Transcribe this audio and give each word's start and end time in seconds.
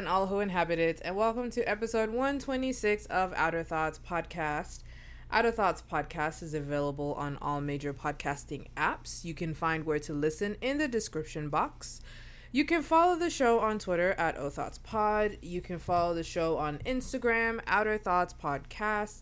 And 0.00 0.08
all 0.08 0.28
who 0.28 0.40
inhabit 0.40 0.78
it, 0.78 1.02
and 1.04 1.14
welcome 1.14 1.50
to 1.50 1.62
episode 1.68 2.08
126 2.08 3.04
of 3.04 3.34
Outer 3.36 3.62
Thoughts 3.62 3.98
Podcast. 3.98 4.82
Outer 5.30 5.50
Thoughts 5.50 5.82
Podcast 5.92 6.42
is 6.42 6.54
available 6.54 7.12
on 7.18 7.36
all 7.42 7.60
major 7.60 7.92
podcasting 7.92 8.68
apps. 8.78 9.26
You 9.26 9.34
can 9.34 9.52
find 9.52 9.84
where 9.84 9.98
to 9.98 10.14
listen 10.14 10.56
in 10.62 10.78
the 10.78 10.88
description 10.88 11.50
box. 11.50 12.00
You 12.50 12.64
can 12.64 12.80
follow 12.80 13.14
the 13.14 13.28
show 13.28 13.60
on 13.60 13.78
Twitter 13.78 14.12
at 14.12 14.38
O 14.38 14.48
Thoughts 14.48 14.78
Pod. 14.78 15.36
You 15.42 15.60
can 15.60 15.78
follow 15.78 16.14
the 16.14 16.24
show 16.24 16.56
on 16.56 16.78
Instagram, 16.86 17.60
Outer 17.66 17.98
Thoughts 17.98 18.32
Podcast. 18.32 19.20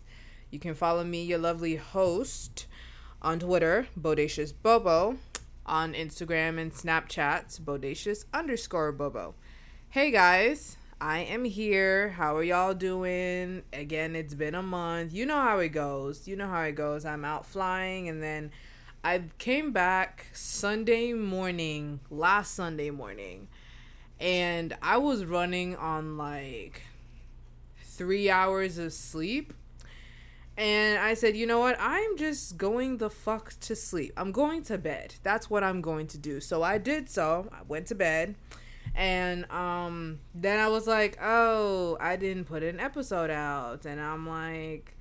You 0.53 0.61
can 0.61 0.77
follow 0.77 1.03
me, 1.03 1.25
your 1.25 1.39
lovely 1.39 1.75
host, 1.75 2.69
on 3.21 3.41
Twitter, 3.41 3.89
Bodacious 4.01 4.55
Bobo. 4.63 5.19
On 5.67 5.93
Instagram 5.93 6.57
and 6.57 6.73
Snapchat, 6.73 7.61
Bodacious 7.63 8.27
underscore 8.33 8.93
Bobo. 8.93 9.35
Hey 9.91 10.11
guys, 10.11 10.77
I 11.01 11.21
am 11.21 11.47
here. 11.47 12.11
How 12.11 12.37
are 12.37 12.43
y'all 12.43 12.75
doing? 12.75 13.63
Again, 13.73 14.15
it's 14.15 14.35
been 14.35 14.55
a 14.55 14.63
month. 14.63 15.15
You 15.15 15.25
know 15.25 15.41
how 15.41 15.61
it 15.61 15.71
goes. 15.71 16.29
You 16.29 16.37
know 16.37 16.47
how 16.47 16.61
it 16.65 16.73
goes. 16.73 17.07
I'm 17.07 17.25
out 17.25 17.47
flying 17.47 18.07
and 18.07 18.23
then 18.23 18.51
I 19.03 19.23
came 19.39 19.73
back 19.73 20.27
Sunday 20.35 21.15
morning, 21.15 22.01
last 22.11 22.53
Sunday 22.53 22.91
morning, 22.91 23.49
and 24.21 24.77
I 24.83 24.99
was 24.99 25.25
running 25.25 25.75
on 25.75 26.19
like 26.19 26.83
three 27.83 28.29
hours 28.29 28.77
of 28.77 28.93
sleep. 28.93 29.55
And 30.59 30.99
I 30.99 31.15
said, 31.15 31.35
you 31.35 31.47
know 31.47 31.61
what? 31.61 31.79
I'm 31.81 32.19
just 32.19 32.59
going 32.59 32.99
the 32.99 33.09
fuck 33.09 33.55
to 33.61 33.75
sleep. 33.75 34.13
I'm 34.19 34.33
going 34.33 34.65
to 34.65 34.77
bed. 34.77 35.15
That's 35.23 35.49
what 35.49 35.65
I'm 35.65 35.81
going 35.81 36.09
to 36.09 36.19
do. 36.19 36.41
So 36.41 36.63
I 36.63 36.77
did 36.77 37.09
so. 37.09 37.49
I 37.51 37.63
went 37.67 37.87
to 37.87 37.95
bed 37.95 38.35
and 38.95 39.51
um, 39.51 40.19
then 40.35 40.61
I 40.61 40.69
was 40.69 40.87
like, 40.87 41.19
oh, 41.23 41.97
I 42.01 42.17
didn't 42.17 42.45
put 42.45 42.63
an 42.63 42.81
episode 42.81 43.31
out. 43.31 43.87
And 43.87 44.01
I'm 44.01 44.27
like, 44.29 44.97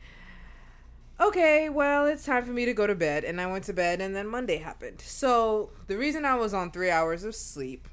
okay, 1.19 1.69
well, 1.69 2.05
it's 2.05 2.25
time 2.25 2.45
for 2.45 2.51
me 2.51 2.65
to 2.65 2.73
go 2.73 2.87
to 2.87 2.95
bed. 2.95 3.23
And 3.23 3.41
I 3.41 3.47
went 3.47 3.65
to 3.65 3.73
bed, 3.73 4.01
and 4.01 4.15
then 4.15 4.27
Monday 4.27 4.57
happened. 4.57 5.01
So 5.01 5.71
the 5.87 5.97
reason 5.97 6.25
I 6.25 6.35
was 6.35 6.53
on 6.53 6.71
three 6.71 6.91
hours 6.91 7.23
of 7.23 7.35
sleep 7.35 7.87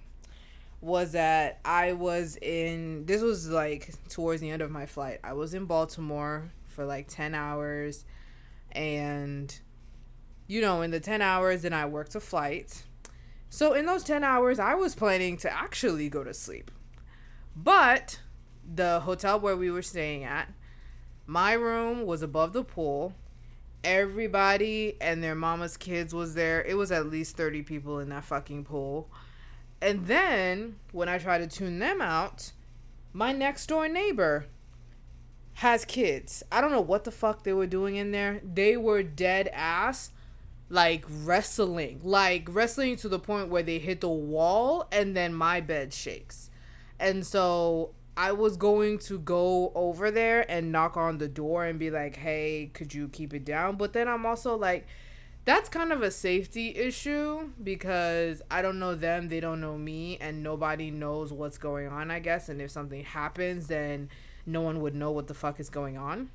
was 0.80 1.12
that 1.12 1.60
I 1.64 1.94
was 1.94 2.36
in, 2.36 3.06
this 3.06 3.22
was 3.22 3.48
like 3.48 3.94
towards 4.10 4.42
the 4.42 4.50
end 4.50 4.60
of 4.60 4.70
my 4.70 4.84
flight. 4.84 5.20
I 5.24 5.32
was 5.32 5.54
in 5.54 5.64
Baltimore 5.64 6.52
for 6.68 6.84
like 6.84 7.08
10 7.08 7.34
hours. 7.34 8.04
And, 8.72 9.58
you 10.46 10.60
know, 10.60 10.82
in 10.82 10.90
the 10.90 11.00
10 11.00 11.22
hours, 11.22 11.62
then 11.62 11.72
I 11.72 11.86
worked 11.86 12.14
a 12.14 12.20
flight 12.20 12.82
so 13.54 13.72
in 13.72 13.86
those 13.86 14.02
10 14.02 14.24
hours, 14.24 14.58
I 14.58 14.74
was 14.74 14.96
planning 14.96 15.36
to 15.36 15.56
actually 15.56 16.08
go 16.08 16.24
to 16.24 16.34
sleep. 16.34 16.72
But 17.54 18.18
the 18.68 18.98
hotel 18.98 19.38
where 19.38 19.56
we 19.56 19.70
were 19.70 19.80
staying 19.80 20.24
at, 20.24 20.52
my 21.24 21.52
room 21.52 22.04
was 22.04 22.20
above 22.20 22.52
the 22.52 22.64
pool. 22.64 23.14
Everybody 23.84 24.96
and 25.00 25.22
their 25.22 25.36
mama's 25.36 25.76
kids 25.76 26.12
was 26.12 26.34
there. 26.34 26.64
It 26.64 26.76
was 26.76 26.90
at 26.90 27.06
least 27.06 27.36
30 27.36 27.62
people 27.62 28.00
in 28.00 28.08
that 28.08 28.24
fucking 28.24 28.64
pool. 28.64 29.08
And 29.80 30.08
then 30.08 30.80
when 30.90 31.08
I 31.08 31.18
tried 31.18 31.38
to 31.38 31.46
tune 31.46 31.78
them 31.78 32.02
out, 32.02 32.50
my 33.12 33.30
next 33.30 33.68
door 33.68 33.88
neighbor 33.88 34.46
has 35.52 35.84
kids. 35.84 36.42
I 36.50 36.60
don't 36.60 36.72
know 36.72 36.80
what 36.80 37.04
the 37.04 37.12
fuck 37.12 37.44
they 37.44 37.52
were 37.52 37.68
doing 37.68 37.94
in 37.94 38.10
there. 38.10 38.40
They 38.42 38.76
were 38.76 39.04
dead 39.04 39.48
ass 39.52 40.10
like 40.68 41.04
wrestling, 41.08 42.00
like 42.02 42.48
wrestling 42.50 42.96
to 42.96 43.08
the 43.08 43.18
point 43.18 43.48
where 43.48 43.62
they 43.62 43.78
hit 43.78 44.00
the 44.00 44.08
wall 44.08 44.86
and 44.90 45.16
then 45.16 45.34
my 45.34 45.60
bed 45.60 45.92
shakes. 45.92 46.50
And 46.98 47.26
so 47.26 47.90
I 48.16 48.32
was 48.32 48.56
going 48.56 48.98
to 49.00 49.18
go 49.18 49.72
over 49.74 50.10
there 50.10 50.48
and 50.50 50.70
knock 50.72 50.96
on 50.96 51.18
the 51.18 51.28
door 51.28 51.64
and 51.64 51.78
be 51.78 51.90
like, 51.90 52.16
"Hey, 52.16 52.70
could 52.72 52.94
you 52.94 53.08
keep 53.08 53.34
it 53.34 53.44
down?" 53.44 53.76
But 53.76 53.92
then 53.92 54.08
I'm 54.08 54.24
also 54.24 54.56
like 54.56 54.86
that's 55.44 55.68
kind 55.68 55.92
of 55.92 56.02
a 56.02 56.10
safety 56.10 56.74
issue 56.74 57.50
because 57.62 58.40
I 58.50 58.62
don't 58.62 58.78
know 58.78 58.94
them, 58.94 59.28
they 59.28 59.40
don't 59.40 59.60
know 59.60 59.76
me, 59.76 60.16
and 60.18 60.42
nobody 60.42 60.90
knows 60.90 61.32
what's 61.32 61.58
going 61.58 61.88
on, 61.88 62.10
I 62.10 62.18
guess. 62.18 62.48
And 62.48 62.62
if 62.62 62.70
something 62.70 63.04
happens, 63.04 63.66
then 63.66 64.08
no 64.46 64.62
one 64.62 64.80
would 64.80 64.94
know 64.94 65.10
what 65.10 65.26
the 65.26 65.34
fuck 65.34 65.60
is 65.60 65.68
going 65.68 65.98
on. 65.98 66.30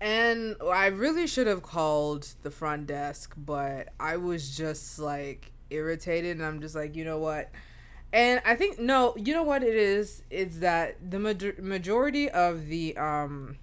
And 0.00 0.56
I 0.62 0.86
really 0.86 1.26
should 1.26 1.46
have 1.46 1.62
called 1.62 2.28
the 2.42 2.50
front 2.50 2.86
desk, 2.86 3.34
but 3.36 3.88
I 3.98 4.18
was 4.18 4.54
just 4.56 4.98
like 4.98 5.52
irritated, 5.70 6.36
and 6.36 6.44
I'm 6.44 6.60
just 6.60 6.74
like, 6.74 6.94
you 6.96 7.04
know 7.04 7.18
what? 7.18 7.50
And 8.12 8.40
I 8.44 8.54
think 8.56 8.78
no, 8.78 9.14
you 9.16 9.32
know 9.34 9.42
what 9.42 9.62
it 9.62 9.74
is? 9.74 10.22
It's 10.30 10.58
that 10.58 11.10
the 11.10 11.18
ma- 11.18 11.32
majority 11.60 12.28
of 12.30 12.66
the 12.66 12.96
um 12.96 13.56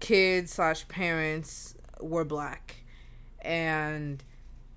kids 0.00 0.52
slash 0.52 0.86
parents 0.88 1.74
were 2.00 2.24
black, 2.24 2.76
and 3.40 4.22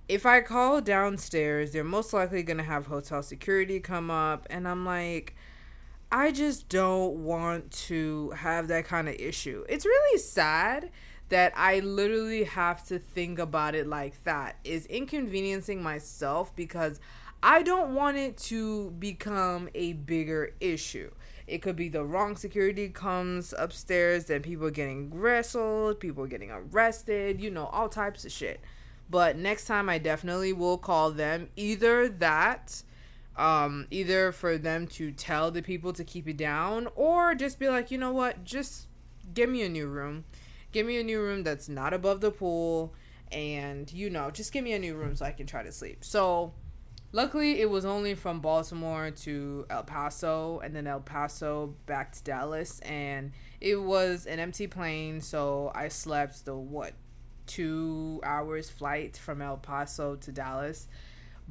if 0.08 0.26
I 0.26 0.42
call 0.42 0.82
downstairs, 0.82 1.72
they're 1.72 1.84
most 1.84 2.14
likely 2.14 2.42
gonna 2.44 2.64
have 2.64 2.88
hotel 2.88 3.22
security 3.22 3.80
come 3.80 4.10
up, 4.10 4.48
and 4.50 4.68
I'm 4.68 4.86
like 4.86 5.36
I 6.12 6.32
just 6.32 6.68
don't 6.68 7.24
want 7.24 7.72
to 7.88 8.32
have 8.32 8.68
that 8.68 8.86
kind 8.86 9.08
of 9.08 9.16
issue. 9.16 9.64
It's 9.70 9.86
really 9.86 10.20
sad 10.20 10.90
that 11.30 11.54
I 11.56 11.80
literally 11.80 12.44
have 12.44 12.86
to 12.88 13.00
think 13.00 13.40
about 13.40 13.76
it 13.76 13.88
like 13.88 14.22
that 14.26 14.58
is 14.66 14.86
inconveniencing 14.88 15.82
myself 15.82 16.54
because 16.54 17.00
I 17.42 17.64
don't 17.64 17.96
want 17.96 18.18
it 18.18 18.38
to 18.40 18.92
become 18.92 19.70
a 19.74 19.94
bigger 19.94 20.54
issue. 20.60 21.12
It 21.48 21.62
could 21.62 21.78
be 21.78 21.88
the 21.88 22.04
wrong 22.04 22.36
security 22.36 22.90
comes 22.90 23.54
upstairs, 23.58 24.26
then 24.26 24.42
people 24.42 24.70
getting 24.70 25.18
wrestled, 25.18 26.02
people 26.02 26.26
getting 26.26 26.52
arrested, 26.52 27.40
you 27.40 27.50
know, 27.50 27.68
all 27.68 27.88
types 27.88 28.26
of 28.26 28.34
shit. 28.34 28.60
But 29.10 29.38
next 29.38 29.66
time 29.66 29.88
I 29.88 29.98
definitely 29.98 30.52
will 30.52 30.78
call 30.78 31.12
them 31.12 31.50
either 31.56 32.10
that 32.10 32.84
um, 33.36 33.88
either 33.92 34.32
for 34.32 34.58
them 34.58 34.88
to 34.88 35.12
tell 35.12 35.52
the 35.52 35.62
people 35.62 35.94
to 35.94 36.04
keep 36.04 36.28
it 36.28 36.38
down 36.38 36.88
or 36.96 37.34
just 37.36 37.60
be 37.60 37.70
like, 37.70 37.92
you 37.92 37.98
know 37.98 38.12
what, 38.12 38.44
just 38.44 38.88
give 39.34 39.50
me 39.50 39.62
a 39.64 39.70
new 39.70 39.88
room. 39.88 40.26
Give 40.72 40.86
me 40.86 41.00
a 41.00 41.04
new 41.04 41.22
room 41.22 41.44
that's 41.44 41.70
not 41.70 41.94
above 41.94 42.22
the 42.22 42.32
pool. 42.32 42.94
And, 43.32 43.92
you 43.92 44.10
know, 44.10 44.30
just 44.32 44.52
give 44.52 44.64
me 44.64 44.74
a 44.74 44.80
new 44.80 44.96
room 44.96 45.16
so 45.16 45.26
I 45.26 45.32
can 45.32 45.48
try 45.48 45.64
to 45.64 45.72
sleep. 45.72 46.04
So, 46.04 46.54
luckily, 47.14 47.62
it 47.62 47.70
was 47.70 47.86
only 47.86 48.14
from 48.14 48.42
Baltimore 48.42 49.12
to 49.12 49.66
El 49.70 49.84
Paso 49.84 50.60
and 50.60 50.76
then 50.76 50.86
El 50.86 51.00
Paso 51.00 51.76
back 51.86 52.12
to 52.14 52.24
Dallas. 52.24 52.80
And 52.80 53.32
it 53.62 53.78
was 53.78 54.26
an 54.26 54.40
empty 54.40 54.68
plane. 54.68 55.22
So, 55.22 55.72
I 55.74 55.88
slept 55.88 56.44
the, 56.44 56.56
what, 56.56 56.94
two 57.48 58.20
hours 58.24 58.70
flight 58.70 59.18
from 59.18 59.42
El 59.42 59.58
Paso 59.58 60.16
to 60.18 60.32
Dallas 60.32 60.88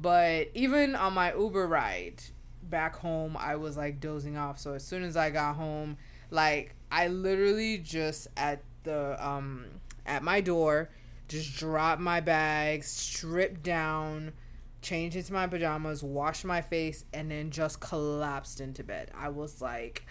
but 0.01 0.49
even 0.55 0.95
on 0.95 1.13
my 1.13 1.33
Uber 1.33 1.67
ride 1.67 2.23
back 2.63 2.95
home, 2.95 3.37
I 3.37 3.55
was 3.55 3.77
like 3.77 3.99
dozing 3.99 4.37
off. 4.37 4.59
So 4.59 4.73
as 4.73 4.83
soon 4.83 5.03
as 5.03 5.15
I 5.15 5.29
got 5.29 5.55
home, 5.55 5.97
like 6.31 6.75
I 6.91 7.07
literally 7.07 7.77
just 7.77 8.27
at 8.35 8.63
the 8.83 9.23
um 9.25 9.65
at 10.05 10.23
my 10.23 10.41
door 10.41 10.89
just 11.27 11.55
dropped 11.55 12.01
my 12.01 12.19
bags, 12.19 12.87
stripped 12.87 13.63
down, 13.63 14.33
changed 14.81 15.15
into 15.15 15.31
my 15.31 15.47
pajamas, 15.47 16.03
washed 16.03 16.43
my 16.43 16.61
face, 16.61 17.05
and 17.13 17.31
then 17.31 17.51
just 17.51 17.79
collapsed 17.79 18.59
into 18.59 18.83
bed. 18.83 19.11
I 19.15 19.29
was 19.29 19.61
like, 19.61 20.05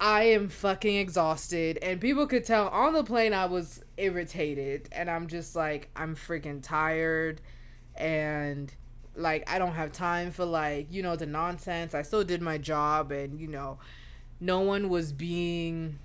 I 0.00 0.24
am 0.24 0.48
fucking 0.48 0.96
exhausted. 0.96 1.78
And 1.80 2.00
people 2.00 2.26
could 2.26 2.44
tell 2.44 2.68
on 2.68 2.92
the 2.92 3.04
plane 3.04 3.32
I 3.32 3.46
was 3.46 3.82
irritated. 3.96 4.88
And 4.92 5.08
I'm 5.08 5.28
just 5.28 5.56
like, 5.56 5.88
I'm 5.96 6.14
freaking 6.14 6.60
tired. 6.62 7.40
And 7.96 8.72
like 9.18 9.48
I 9.50 9.58
don't 9.58 9.74
have 9.74 9.92
time 9.92 10.30
for 10.30 10.44
like, 10.44 10.88
you 10.90 11.02
know, 11.02 11.16
the 11.16 11.26
nonsense. 11.26 11.94
I 11.94 12.02
still 12.02 12.24
did 12.24 12.40
my 12.40 12.58
job 12.58 13.12
and, 13.12 13.40
you 13.40 13.48
know, 13.48 13.78
no 14.40 14.60
one 14.60 14.88
was 14.88 15.12
being 15.12 15.98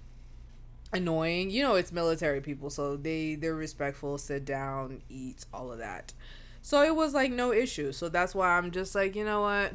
annoying. 0.91 1.49
You 1.49 1.63
know, 1.63 1.75
it's 1.75 1.91
military 1.91 2.41
people, 2.41 2.69
so 2.69 2.95
they 2.95 3.35
they're 3.35 3.55
respectful, 3.55 4.17
sit 4.17 4.45
down, 4.45 5.01
eat, 5.09 5.45
all 5.53 5.71
of 5.71 5.79
that. 5.79 6.13
So 6.61 6.81
it 6.81 6.95
was 6.95 7.13
like 7.13 7.31
no 7.31 7.51
issue. 7.51 7.91
So 7.91 8.09
that's 8.09 8.33
why 8.33 8.57
I'm 8.57 8.71
just 8.71 8.95
like, 8.95 9.15
you 9.15 9.25
know 9.25 9.41
what? 9.41 9.73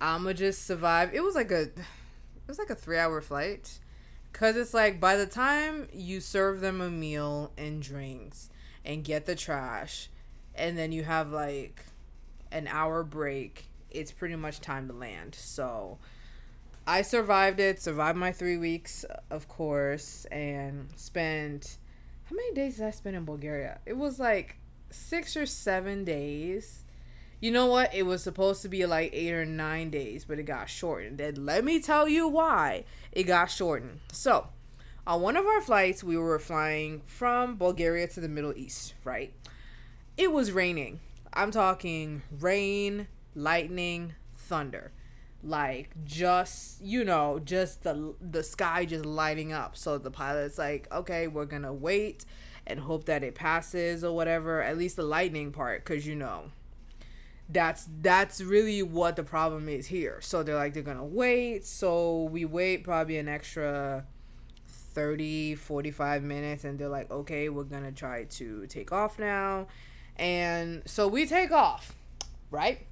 I'ma 0.00 0.32
just 0.32 0.66
survive. 0.66 1.14
It 1.14 1.22
was 1.22 1.34
like 1.34 1.50
a 1.50 1.62
it 1.62 2.48
was 2.48 2.58
like 2.58 2.70
a 2.70 2.76
3-hour 2.76 3.20
flight 3.20 3.78
cuz 4.32 4.56
it's 4.56 4.72
like 4.72 5.00
by 5.00 5.16
the 5.16 5.26
time 5.26 5.88
you 5.92 6.20
serve 6.20 6.60
them 6.60 6.80
a 6.80 6.88
meal 6.88 7.52
and 7.58 7.82
drinks 7.82 8.48
and 8.84 9.04
get 9.04 9.26
the 9.26 9.34
trash 9.34 10.08
and 10.54 10.78
then 10.78 10.92
you 10.92 11.02
have 11.02 11.30
like 11.30 11.84
an 12.52 12.66
hour 12.68 13.02
break, 13.02 13.66
it's 13.90 14.12
pretty 14.12 14.36
much 14.36 14.60
time 14.60 14.88
to 14.88 14.94
land. 14.94 15.34
So 15.34 15.98
I 16.86 17.02
survived 17.02 17.60
it, 17.60 17.80
survived 17.80 18.18
my 18.18 18.32
three 18.32 18.56
weeks, 18.56 19.04
of 19.30 19.48
course, 19.48 20.24
and 20.26 20.88
spent 20.96 21.78
how 22.30 22.36
many 22.36 22.54
days 22.54 22.76
did 22.76 22.86
I 22.86 22.92
spend 22.92 23.16
in 23.16 23.24
Bulgaria? 23.24 23.80
It 23.86 23.96
was 23.96 24.20
like 24.20 24.56
six 24.90 25.36
or 25.36 25.46
seven 25.46 26.04
days. 26.04 26.84
you 27.40 27.50
know 27.50 27.66
what? 27.66 27.94
It 27.94 28.04
was 28.04 28.22
supposed 28.22 28.62
to 28.62 28.68
be 28.68 28.86
like 28.86 29.10
eight 29.12 29.32
or 29.32 29.44
nine 29.44 29.90
days, 29.90 30.24
but 30.26 30.38
it 30.38 30.44
got 30.44 30.68
shortened. 30.68 31.20
And 31.20 31.44
let 31.46 31.64
me 31.64 31.80
tell 31.80 32.08
you 32.08 32.28
why 32.28 32.84
it 33.12 33.24
got 33.24 33.50
shortened. 33.50 34.00
So, 34.12 34.48
on 35.06 35.22
one 35.22 35.36
of 35.36 35.46
our 35.46 35.60
flights, 35.60 36.04
we 36.04 36.16
were 36.16 36.38
flying 36.38 37.02
from 37.06 37.56
Bulgaria 37.56 38.06
to 38.08 38.20
the 38.20 38.28
Middle 38.28 38.52
East, 38.56 38.94
right? 39.04 39.32
It 40.16 40.30
was 40.30 40.52
raining. 40.52 41.00
I'm 41.32 41.50
talking 41.50 42.22
rain, 42.38 43.08
lightning, 43.34 44.14
thunder. 44.34 44.92
Like 45.42 45.90
just, 46.04 46.82
you 46.82 47.04
know, 47.04 47.40
just 47.42 47.82
the 47.82 48.14
the 48.20 48.42
sky 48.42 48.84
just 48.84 49.06
lighting 49.06 49.52
up. 49.52 49.76
So 49.76 49.96
the 49.96 50.10
pilot's 50.10 50.58
like, 50.58 50.86
"Okay, 50.92 51.28
we're 51.28 51.46
going 51.46 51.62
to 51.62 51.72
wait 51.72 52.26
and 52.66 52.80
hope 52.80 53.06
that 53.06 53.22
it 53.22 53.34
passes 53.34 54.04
or 54.04 54.14
whatever, 54.14 54.62
at 54.62 54.76
least 54.76 54.96
the 54.96 55.02
lightning 55.02 55.50
part 55.50 55.84
cuz 55.84 56.06
you 56.06 56.14
know, 56.14 56.50
that's 57.48 57.88
that's 58.02 58.42
really 58.42 58.82
what 58.82 59.16
the 59.16 59.24
problem 59.24 59.68
is 59.68 59.86
here. 59.86 60.20
So 60.20 60.42
they're 60.42 60.56
like 60.56 60.74
they're 60.74 60.82
going 60.82 60.98
to 60.98 61.04
wait. 61.04 61.64
So 61.64 62.24
we 62.24 62.44
wait 62.44 62.84
probably 62.84 63.16
an 63.16 63.28
extra 63.28 64.04
30 64.92 65.54
45 65.54 66.22
minutes 66.22 66.64
and 66.64 66.78
they're 66.78 66.88
like 66.88 67.10
okay 67.10 67.48
we're 67.48 67.62
gonna 67.62 67.92
try 67.92 68.24
to 68.24 68.66
take 68.66 68.90
off 68.90 69.18
now 69.18 69.66
and 70.20 70.82
so 70.84 71.08
we 71.08 71.26
take 71.26 71.50
off 71.50 71.96
right? 72.50 72.86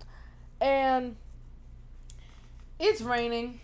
And 0.60 1.16
it's 2.80 3.00
raining 3.00 3.60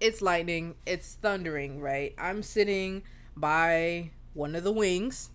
it's 0.00 0.20
lightning 0.20 0.74
it's 0.86 1.14
thundering 1.14 1.80
right? 1.80 2.14
I'm 2.18 2.42
sitting 2.42 3.02
by 3.36 4.10
one 4.34 4.54
of 4.54 4.64
the 4.64 4.72
wings 4.72 5.30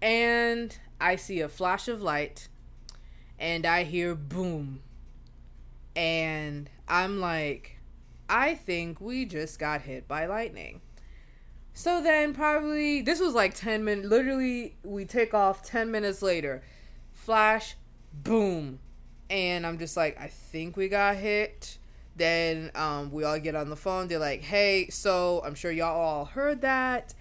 and 0.00 0.78
i 1.00 1.16
see 1.16 1.40
a 1.40 1.48
flash 1.48 1.88
of 1.88 2.00
light 2.00 2.48
and 3.38 3.66
i 3.66 3.84
hear 3.84 4.14
boom. 4.14 4.80
And 5.94 6.70
i'm 6.88 7.20
like 7.20 7.78
i 8.28 8.54
think 8.54 9.00
we 9.00 9.24
just 9.24 9.58
got 9.58 9.82
hit 9.82 10.08
by 10.08 10.26
lightning. 10.26 10.80
So 11.74 12.02
then 12.02 12.34
probably 12.34 13.02
this 13.02 13.20
was 13.20 13.34
like 13.34 13.54
10 13.54 13.84
minutes 13.84 14.08
literally 14.08 14.76
we 14.82 15.04
take 15.04 15.34
off 15.34 15.62
10 15.62 15.90
minutes 15.90 16.22
later. 16.22 16.62
Flash 17.28 17.76
boom. 18.10 18.78
And 19.28 19.66
I'm 19.66 19.78
just 19.78 19.98
like 19.98 20.18
I 20.18 20.28
think 20.28 20.78
we 20.78 20.88
got 20.88 21.16
hit. 21.16 21.76
Then 22.16 22.70
um, 22.74 23.12
we 23.12 23.22
all 23.22 23.38
get 23.38 23.54
on 23.54 23.68
the 23.68 23.76
phone. 23.76 24.08
They're 24.08 24.18
like, 24.18 24.40
"Hey, 24.40 24.88
so 24.88 25.42
I'm 25.44 25.54
sure 25.54 25.70
y'all 25.70 25.94
all 25.94 26.24
heard 26.24 26.62
that. 26.62 27.12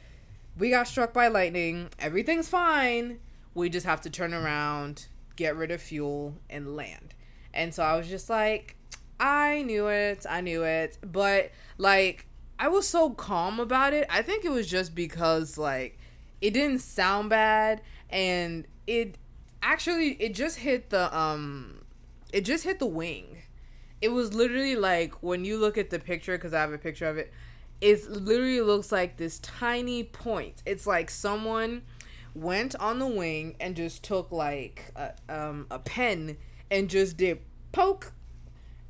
We 0.58 0.70
got 0.70 0.88
struck 0.88 1.12
by 1.12 1.28
lightning. 1.28 1.90
Everything's 2.00 2.48
fine. 2.48 3.20
We 3.54 3.68
just 3.68 3.86
have 3.86 4.00
to 4.00 4.10
turn 4.10 4.34
around, 4.34 5.08
get 5.36 5.58
rid 5.58 5.72
of 5.72 5.82
fuel 5.82 6.36
and 6.50 6.74
land." 6.74 7.14
And 7.54 7.74
so 7.74 7.84
I 7.84 7.98
was 7.98 8.08
just 8.08 8.30
like, 8.30 8.78
I 9.20 9.62
knew 9.64 9.88
it. 9.88 10.26
I 10.30 10.40
knew 10.40 10.64
it. 10.64 11.00
But 11.02 11.52
like 11.78 12.28
I 12.58 12.70
was 12.70 12.88
so 12.88 13.10
calm 13.10 13.60
about 13.60 13.92
it. 13.92 14.08
I 14.10 14.22
think 14.22 14.46
it 14.46 14.52
was 14.52 14.68
just 14.68 14.96
because 14.96 15.58
like 15.58 16.00
it 16.40 16.52
didn't 16.52 16.80
sound 16.80 17.30
bad 17.30 17.82
and 18.10 18.66
it 18.88 19.18
actually 19.68 20.14
it 20.14 20.34
just 20.34 20.60
hit 20.60 20.90
the 20.90 21.16
um 21.16 21.82
it 22.32 22.42
just 22.42 22.64
hit 22.64 22.80
the 22.80 22.86
wing. 22.86 23.38
It 24.02 24.10
was 24.10 24.34
literally 24.34 24.76
like 24.76 25.22
when 25.22 25.44
you 25.44 25.58
look 25.58 25.78
at 25.78 25.90
the 25.90 26.00
picture 26.00 26.38
cuz 26.38 26.54
I 26.54 26.62
have 26.62 26.72
a 26.72 26.78
picture 26.78 27.08
of 27.08 27.18
it. 27.18 27.34
It 27.82 28.10
literally 28.10 28.62
looks 28.62 28.92
like 28.92 29.18
this 29.18 29.40
tiny 29.40 30.04
point. 30.04 30.64
It's 30.66 30.88
like 30.88 31.10
someone 31.10 31.84
went 32.34 32.76
on 32.78 33.00
the 33.00 33.08
wing 33.08 33.56
and 33.60 33.76
just 33.76 34.04
took 34.04 34.32
like 34.32 34.92
a, 34.96 35.14
um, 35.30 35.68
a 35.70 35.80
pen 35.80 36.38
and 36.72 36.90
just 36.90 37.18
did 37.18 37.40
poke 37.72 38.14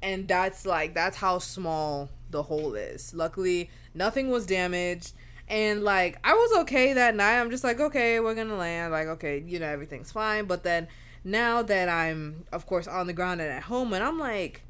and 0.01 0.27
that's 0.27 0.65
like 0.65 0.93
that's 0.93 1.17
how 1.17 1.39
small 1.39 2.09
the 2.29 2.43
hole 2.43 2.75
is. 2.75 3.13
Luckily, 3.13 3.69
nothing 3.93 4.29
was 4.29 4.45
damaged. 4.45 5.13
And 5.47 5.83
like 5.83 6.17
I 6.23 6.33
was 6.33 6.61
okay 6.61 6.93
that 6.93 7.15
night. 7.15 7.39
I'm 7.39 7.51
just 7.51 7.63
like, 7.63 7.79
okay, 7.79 8.19
we're 8.19 8.35
gonna 8.35 8.57
land. 8.57 8.91
Like, 8.91 9.07
okay, 9.07 9.43
you 9.45 9.59
know, 9.59 9.67
everything's 9.67 10.11
fine. 10.11 10.45
But 10.45 10.63
then 10.63 10.87
now 11.23 11.61
that 11.61 11.89
I'm 11.89 12.45
of 12.51 12.65
course 12.65 12.87
on 12.87 13.07
the 13.07 13.13
ground 13.13 13.41
and 13.41 13.49
at 13.49 13.63
home 13.63 13.93
and 13.93 14.03
I'm 14.03 14.19
like 14.19 14.61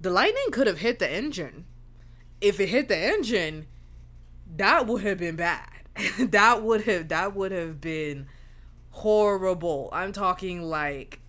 the 0.00 0.10
lightning 0.10 0.50
could 0.52 0.66
have 0.66 0.78
hit 0.78 0.98
the 0.98 1.10
engine. 1.10 1.64
If 2.40 2.60
it 2.60 2.68
hit 2.68 2.88
the 2.88 2.96
engine, 2.96 3.66
that 4.56 4.86
would 4.86 5.02
have 5.02 5.18
been 5.18 5.36
bad. 5.36 5.68
that 6.18 6.62
would 6.62 6.82
have 6.82 7.08
that 7.08 7.34
would 7.34 7.52
have 7.52 7.80
been 7.80 8.26
horrible. 8.90 9.88
I'm 9.92 10.12
talking 10.12 10.62
like 10.62 11.20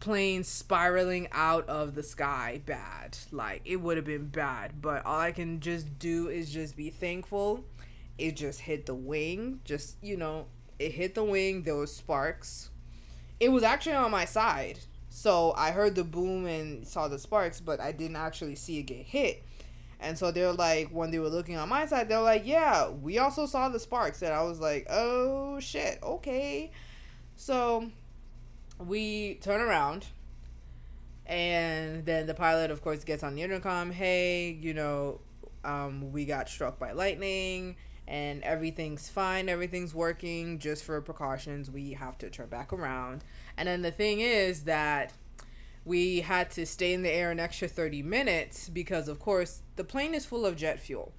plane 0.00 0.44
spiraling 0.44 1.28
out 1.32 1.68
of 1.68 1.94
the 1.94 2.02
sky 2.02 2.60
bad. 2.64 3.18
Like 3.32 3.62
it 3.64 3.76
would 3.76 3.96
have 3.96 4.06
been 4.06 4.28
bad, 4.28 4.80
but 4.80 5.04
all 5.04 5.18
I 5.18 5.32
can 5.32 5.60
just 5.60 5.98
do 5.98 6.28
is 6.28 6.50
just 6.50 6.76
be 6.76 6.90
thankful. 6.90 7.64
It 8.16 8.36
just 8.36 8.60
hit 8.60 8.86
the 8.86 8.94
wing. 8.94 9.60
Just, 9.64 9.96
you 10.02 10.16
know, 10.16 10.46
it 10.78 10.92
hit 10.92 11.14
the 11.14 11.24
wing, 11.24 11.62
there 11.62 11.76
was 11.76 11.94
sparks. 11.94 12.70
It 13.40 13.50
was 13.50 13.62
actually 13.62 13.96
on 13.96 14.10
my 14.10 14.24
side. 14.24 14.80
So 15.08 15.52
I 15.56 15.70
heard 15.70 15.94
the 15.94 16.04
boom 16.04 16.46
and 16.46 16.86
saw 16.86 17.08
the 17.08 17.18
sparks, 17.18 17.60
but 17.60 17.80
I 17.80 17.92
didn't 17.92 18.16
actually 18.16 18.56
see 18.56 18.78
it 18.78 18.84
get 18.84 19.04
hit. 19.04 19.44
And 20.00 20.16
so 20.16 20.30
they're 20.30 20.52
like, 20.52 20.90
when 20.90 21.10
they 21.10 21.18
were 21.18 21.28
looking 21.28 21.56
on 21.56 21.68
my 21.68 21.86
side, 21.86 22.08
they're 22.08 22.20
like, 22.20 22.46
yeah, 22.46 22.88
we 22.88 23.18
also 23.18 23.46
saw 23.46 23.68
the 23.68 23.80
sparks. 23.80 24.22
And 24.22 24.32
I 24.32 24.42
was 24.42 24.60
like, 24.60 24.86
oh 24.88 25.58
shit, 25.58 25.98
okay. 26.02 26.70
So 27.34 27.90
we 28.78 29.34
turn 29.36 29.60
around 29.60 30.06
and 31.26 32.04
then 32.06 32.26
the 32.26 32.34
pilot 32.34 32.70
of 32.70 32.82
course 32.82 33.04
gets 33.04 33.22
on 33.22 33.34
the 33.34 33.42
intercom. 33.42 33.90
Hey 33.90 34.50
you 34.50 34.74
know 34.74 35.20
um, 35.64 36.12
we 36.12 36.24
got 36.24 36.48
struck 36.48 36.78
by 36.78 36.92
lightning 36.92 37.76
and 38.06 38.42
everything's 38.42 39.08
fine 39.08 39.48
everything's 39.48 39.94
working. 39.94 40.58
Just 40.58 40.84
for 40.84 41.00
precautions 41.00 41.70
we 41.70 41.92
have 41.92 42.18
to 42.18 42.30
turn 42.30 42.48
back 42.48 42.72
around. 42.72 43.24
And 43.56 43.68
then 43.68 43.82
the 43.82 43.90
thing 43.90 44.20
is 44.20 44.64
that 44.64 45.12
we 45.84 46.20
had 46.20 46.50
to 46.52 46.66
stay 46.66 46.92
in 46.92 47.02
the 47.02 47.10
air 47.10 47.30
an 47.30 47.40
extra 47.40 47.68
30 47.68 48.02
minutes 48.02 48.68
because 48.68 49.08
of 49.08 49.18
course 49.18 49.62
the 49.76 49.84
plane 49.84 50.14
is 50.14 50.26
full 50.26 50.44
of 50.44 50.56
jet 50.56 50.80
fuel 50.80 51.12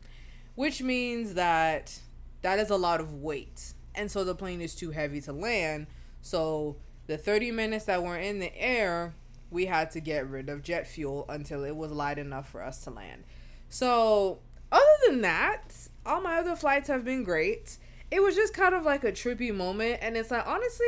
which 0.59 0.81
means 0.81 1.35
that 1.35 1.99
that 2.41 2.59
is 2.59 2.69
a 2.69 2.75
lot 2.75 2.99
of 2.99 3.13
weight. 3.13 3.73
And 3.95 4.11
so 4.11 4.25
the 4.25 4.35
plane 4.35 4.59
is 4.59 4.75
too 4.75 4.91
heavy 4.91 5.21
to 5.21 5.31
land. 5.31 5.87
So 6.21 6.75
the 7.09 7.17
30 7.17 7.51
minutes 7.51 7.85
that 7.85 8.03
we're 8.03 8.19
in 8.19 8.37
the 8.37 8.55
air, 8.55 9.15
we 9.49 9.65
had 9.65 9.89
to 9.89 9.99
get 9.99 10.29
rid 10.29 10.47
of 10.47 10.61
jet 10.61 10.85
fuel 10.85 11.25
until 11.27 11.63
it 11.63 11.75
was 11.75 11.91
light 11.91 12.19
enough 12.19 12.47
for 12.47 12.63
us 12.63 12.83
to 12.83 12.91
land. 12.91 13.23
So, 13.67 14.37
other 14.71 14.85
than 15.07 15.21
that, 15.21 15.73
all 16.05 16.21
my 16.21 16.37
other 16.37 16.55
flights 16.55 16.87
have 16.87 17.03
been 17.03 17.23
great. 17.23 17.79
It 18.11 18.21
was 18.21 18.35
just 18.35 18.53
kind 18.53 18.75
of 18.75 18.83
like 18.83 19.03
a 19.03 19.11
trippy 19.11 19.51
moment, 19.53 19.97
and 20.03 20.15
it's 20.15 20.29
like, 20.29 20.45
honestly, 20.45 20.85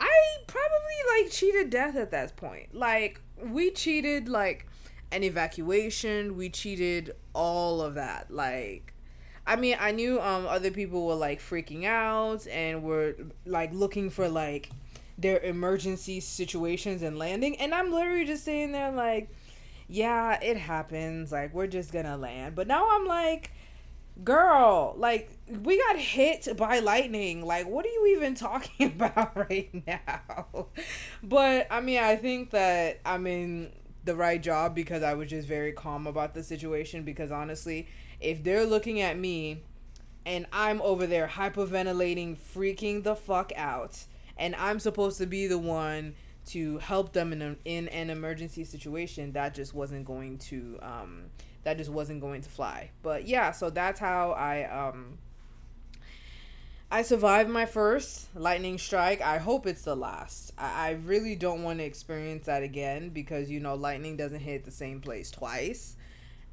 I 0.00 0.36
probably 0.46 1.20
like 1.20 1.32
cheated 1.32 1.70
death 1.70 1.96
at 1.96 2.12
that 2.12 2.36
point. 2.36 2.72
Like, 2.72 3.20
we 3.44 3.72
cheated 3.72 4.28
like 4.28 4.68
an 5.10 5.24
evacuation, 5.24 6.36
we 6.36 6.48
cheated 6.48 7.10
all 7.34 7.82
of 7.82 7.94
that. 7.94 8.30
Like, 8.30 8.94
I 9.48 9.56
mean, 9.56 9.76
I 9.80 9.90
knew 9.90 10.20
um 10.20 10.46
other 10.46 10.70
people 10.70 11.06
were 11.06 11.14
like 11.14 11.40
freaking 11.40 11.86
out 11.86 12.46
and 12.46 12.84
were 12.84 13.16
like 13.44 13.72
looking 13.72 14.10
for 14.10 14.28
like 14.28 14.70
their 15.18 15.40
emergency 15.40 16.20
situations 16.20 17.02
and 17.02 17.18
landing. 17.18 17.56
And 17.60 17.74
I'm 17.74 17.92
literally 17.92 18.24
just 18.24 18.44
sitting 18.44 18.72
there 18.72 18.92
like, 18.92 19.28
yeah, 19.88 20.38
it 20.40 20.56
happens. 20.56 21.32
Like, 21.32 21.52
we're 21.52 21.66
just 21.66 21.92
gonna 21.92 22.16
land. 22.16 22.54
But 22.54 22.68
now 22.68 22.86
I'm 22.90 23.04
like, 23.04 23.50
girl, 24.22 24.94
like, 24.96 25.30
we 25.48 25.78
got 25.78 25.96
hit 25.96 26.56
by 26.56 26.78
lightning. 26.78 27.44
Like, 27.44 27.66
what 27.66 27.84
are 27.84 27.88
you 27.88 28.14
even 28.16 28.34
talking 28.36 28.86
about 28.86 29.36
right 29.36 29.70
now? 29.86 30.68
But 31.22 31.66
I 31.70 31.80
mean, 31.80 31.98
I 31.98 32.16
think 32.16 32.50
that 32.50 33.00
I'm 33.04 33.26
in 33.26 33.72
the 34.04 34.14
right 34.14 34.42
job 34.42 34.74
because 34.74 35.02
I 35.02 35.14
was 35.14 35.28
just 35.28 35.48
very 35.48 35.72
calm 35.72 36.06
about 36.06 36.34
the 36.34 36.44
situation. 36.44 37.02
Because 37.02 37.32
honestly, 37.32 37.88
if 38.20 38.44
they're 38.44 38.66
looking 38.66 39.00
at 39.00 39.18
me 39.18 39.62
and 40.24 40.46
I'm 40.52 40.80
over 40.82 41.06
there 41.06 41.26
hyperventilating, 41.26 42.36
freaking 42.36 43.02
the 43.02 43.16
fuck 43.16 43.52
out 43.56 44.04
and 44.38 44.54
I'm 44.56 44.78
supposed 44.78 45.18
to 45.18 45.26
be 45.26 45.46
the 45.46 45.58
one 45.58 46.14
to 46.48 46.78
help 46.78 47.12
them 47.12 47.32
in, 47.32 47.42
a, 47.42 47.56
in 47.64 47.88
an 47.88 48.08
emergency 48.08 48.64
situation 48.64 49.32
that 49.32 49.54
just 49.54 49.74
wasn't 49.74 50.04
going 50.06 50.38
to 50.38 50.78
um, 50.80 51.24
that 51.64 51.76
just 51.76 51.90
wasn't 51.90 52.20
going 52.20 52.40
to 52.40 52.48
fly. 52.48 52.90
But 53.02 53.26
yeah 53.26 53.52
so 53.52 53.70
that's 53.70 54.00
how 54.00 54.32
i 54.32 54.64
um 54.64 55.18
i 56.90 57.02
survived 57.02 57.50
my 57.50 57.66
first 57.66 58.34
lightning 58.34 58.78
strike. 58.78 59.20
I 59.20 59.38
hope 59.38 59.66
it's 59.66 59.82
the 59.82 59.94
last. 59.94 60.52
I, 60.56 60.88
I 60.88 60.90
really 61.04 61.34
don't 61.34 61.62
want 61.62 61.80
to 61.80 61.84
experience 61.84 62.46
that 62.46 62.62
again 62.62 63.10
because 63.10 63.50
you 63.50 63.60
know 63.60 63.74
lightning 63.74 64.16
doesn't 64.16 64.40
hit 64.40 64.64
the 64.64 64.70
same 64.70 65.00
place 65.00 65.30
twice. 65.30 65.96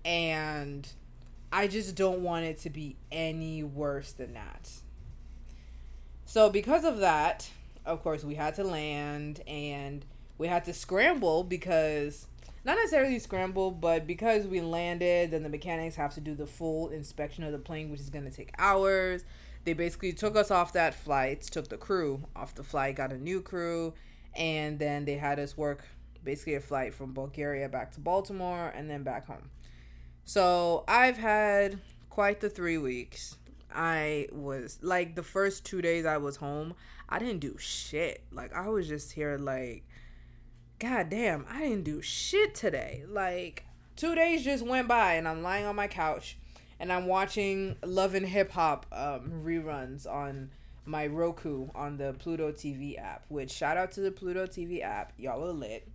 And 0.03 0.87
i 1.53 1.67
just 1.67 1.95
don't 1.95 2.21
want 2.21 2.45
it 2.45 2.59
to 2.61 2.69
be 2.69 2.97
any 3.11 3.63
worse 3.63 4.11
than 4.11 4.33
that. 4.33 4.69
So 6.25 6.49
because 6.49 6.83
of 6.83 6.97
that 6.97 7.49
of 7.85 8.01
course, 8.01 8.23
we 8.23 8.35
had 8.35 8.55
to 8.55 8.63
land 8.63 9.41
and 9.47 10.05
we 10.37 10.47
had 10.47 10.65
to 10.65 10.73
scramble 10.73 11.43
because 11.43 12.27
not 12.65 12.77
necessarily 12.77 13.19
scramble, 13.19 13.69
but 13.69 14.07
because 14.07 14.47
we 14.47 14.59
landed, 14.59 15.31
then 15.31 15.43
the 15.43 15.49
mechanics 15.49 15.95
have 15.95 16.15
to 16.15 16.19
do 16.19 16.33
the 16.33 16.47
full 16.47 16.89
inspection 16.89 17.43
of 17.43 17.51
the 17.51 17.59
plane, 17.59 17.91
which 17.91 17.99
is 17.99 18.09
going 18.09 18.25
to 18.25 18.31
take 18.31 18.51
hours. 18.57 19.23
They 19.65 19.73
basically 19.73 20.13
took 20.13 20.35
us 20.35 20.49
off 20.49 20.73
that 20.73 20.95
flight, 20.95 21.41
took 21.41 21.69
the 21.69 21.77
crew 21.77 22.23
off 22.35 22.55
the 22.55 22.63
flight, 22.63 22.95
got 22.95 23.11
a 23.11 23.17
new 23.17 23.41
crew, 23.41 23.93
and 24.35 24.79
then 24.79 25.05
they 25.05 25.15
had 25.15 25.39
us 25.39 25.55
work 25.55 25.85
basically 26.23 26.55
a 26.55 26.59
flight 26.59 26.93
from 26.93 27.13
Bulgaria 27.13 27.69
back 27.69 27.91
to 27.93 27.99
Baltimore 27.99 28.73
and 28.75 28.89
then 28.89 29.03
back 29.03 29.27
home. 29.27 29.51
So 30.23 30.83
I've 30.87 31.17
had 31.17 31.79
quite 32.09 32.41
the 32.41 32.49
three 32.49 32.79
weeks. 32.79 33.37
I 33.73 34.27
was 34.31 34.79
like 34.81 35.15
the 35.15 35.23
first 35.23 35.65
two 35.65 35.81
days 35.81 36.05
I 36.05 36.17
was 36.17 36.37
home, 36.37 36.73
I 37.09 37.19
didn't 37.19 37.39
do 37.39 37.57
shit. 37.57 38.23
Like 38.31 38.53
I 38.53 38.67
was 38.69 38.87
just 38.87 39.13
here 39.13 39.37
like 39.37 39.83
God 40.79 41.09
damn, 41.09 41.45
I 41.49 41.61
didn't 41.61 41.83
do 41.83 42.01
shit 42.01 42.55
today. 42.55 43.03
Like 43.07 43.65
two 43.95 44.15
days 44.15 44.43
just 44.43 44.65
went 44.65 44.87
by 44.87 45.13
and 45.13 45.27
I'm 45.27 45.41
lying 45.41 45.65
on 45.65 45.75
my 45.75 45.87
couch 45.87 46.37
and 46.79 46.91
I'm 46.91 47.07
watching 47.07 47.77
Love 47.83 48.15
and 48.15 48.25
Hip 48.25 48.51
Hop 48.51 48.85
um, 48.91 49.43
reruns 49.45 50.05
on 50.11 50.51
my 50.85 51.07
Roku 51.07 51.69
on 51.73 51.97
the 51.97 52.13
Pluto 52.13 52.51
TV 52.51 52.99
app. 52.99 53.25
Which 53.29 53.51
shout 53.51 53.77
out 53.77 53.91
to 53.93 54.01
the 54.01 54.11
Pluto 54.11 54.45
TV 54.45 54.83
app, 54.83 55.13
y'all 55.17 55.43
are 55.45 55.53
lit. 55.53 55.87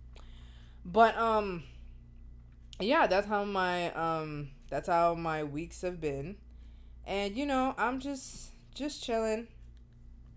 But 0.83 1.15
um, 1.17 1.63
yeah, 2.79 3.07
that's 3.07 3.27
how 3.27 3.43
my 3.43 3.91
um, 3.93 4.49
that's 4.69 4.87
how 4.87 5.13
my 5.13 5.43
weeks 5.43 5.81
have 5.81 6.01
been, 6.01 6.37
and 7.05 7.35
you 7.35 7.45
know 7.45 7.75
I'm 7.77 7.99
just 7.99 8.49
just 8.73 9.03
chilling, 9.03 9.47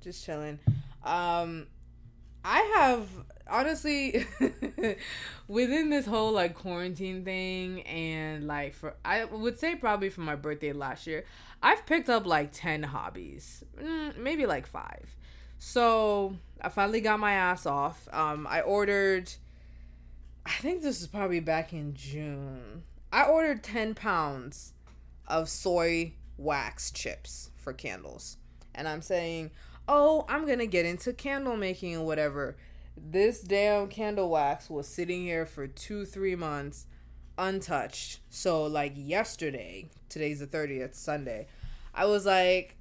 just 0.04 0.24
chilling. 0.24 0.58
Um, 1.02 1.66
I 2.44 2.60
have 2.76 3.08
honestly 3.50 4.26
within 5.48 5.90
this 5.90 6.06
whole 6.06 6.32
like 6.32 6.54
quarantine 6.54 7.24
thing 7.24 7.82
and 7.82 8.46
like 8.46 8.74
for 8.74 8.94
I 9.04 9.24
would 9.24 9.58
say 9.58 9.74
probably 9.74 10.10
for 10.10 10.20
my 10.20 10.36
birthday 10.36 10.72
last 10.72 11.06
year, 11.06 11.24
I've 11.62 11.86
picked 11.86 12.10
up 12.10 12.26
like 12.26 12.50
10 12.52 12.82
hobbies. 12.82 13.64
Mm, 13.80 14.18
maybe 14.18 14.46
like 14.46 14.66
5. 14.66 15.16
So, 15.58 16.36
I 16.60 16.68
finally 16.68 17.00
got 17.00 17.18
my 17.18 17.32
ass 17.32 17.64
off. 17.64 18.06
Um 18.12 18.46
I 18.48 18.60
ordered 18.60 19.32
I 20.46 20.50
think 20.60 20.82
this 20.82 21.00
is 21.00 21.06
probably 21.06 21.40
back 21.40 21.72
in 21.72 21.94
June. 21.94 22.82
I 23.10 23.24
ordered 23.24 23.62
10 23.62 23.94
pounds 23.94 24.74
of 25.26 25.48
soy 25.48 26.12
wax 26.36 26.90
chips 26.90 27.50
for 27.56 27.72
candles. 27.72 28.36
And 28.74 28.88
I'm 28.88 29.02
saying, 29.02 29.52
"Oh, 29.88 30.24
I'm 30.28 30.46
going 30.46 30.58
to 30.58 30.66
get 30.66 30.86
into 30.86 31.12
candle 31.12 31.56
making 31.56 31.96
or 31.96 32.04
whatever." 32.04 32.56
this 32.96 33.40
damn 33.40 33.88
candle 33.88 34.30
wax 34.30 34.70
was 34.70 34.86
sitting 34.86 35.22
here 35.22 35.46
for 35.46 35.66
two, 35.66 36.04
three 36.04 36.36
months 36.36 36.86
untouched. 37.36 38.20
So, 38.30 38.64
like 38.64 38.92
yesterday, 38.94 39.88
today's 40.08 40.40
the 40.40 40.46
30th, 40.46 40.94
Sunday, 40.94 41.48
I 41.94 42.06
was 42.06 42.26
like, 42.26 42.76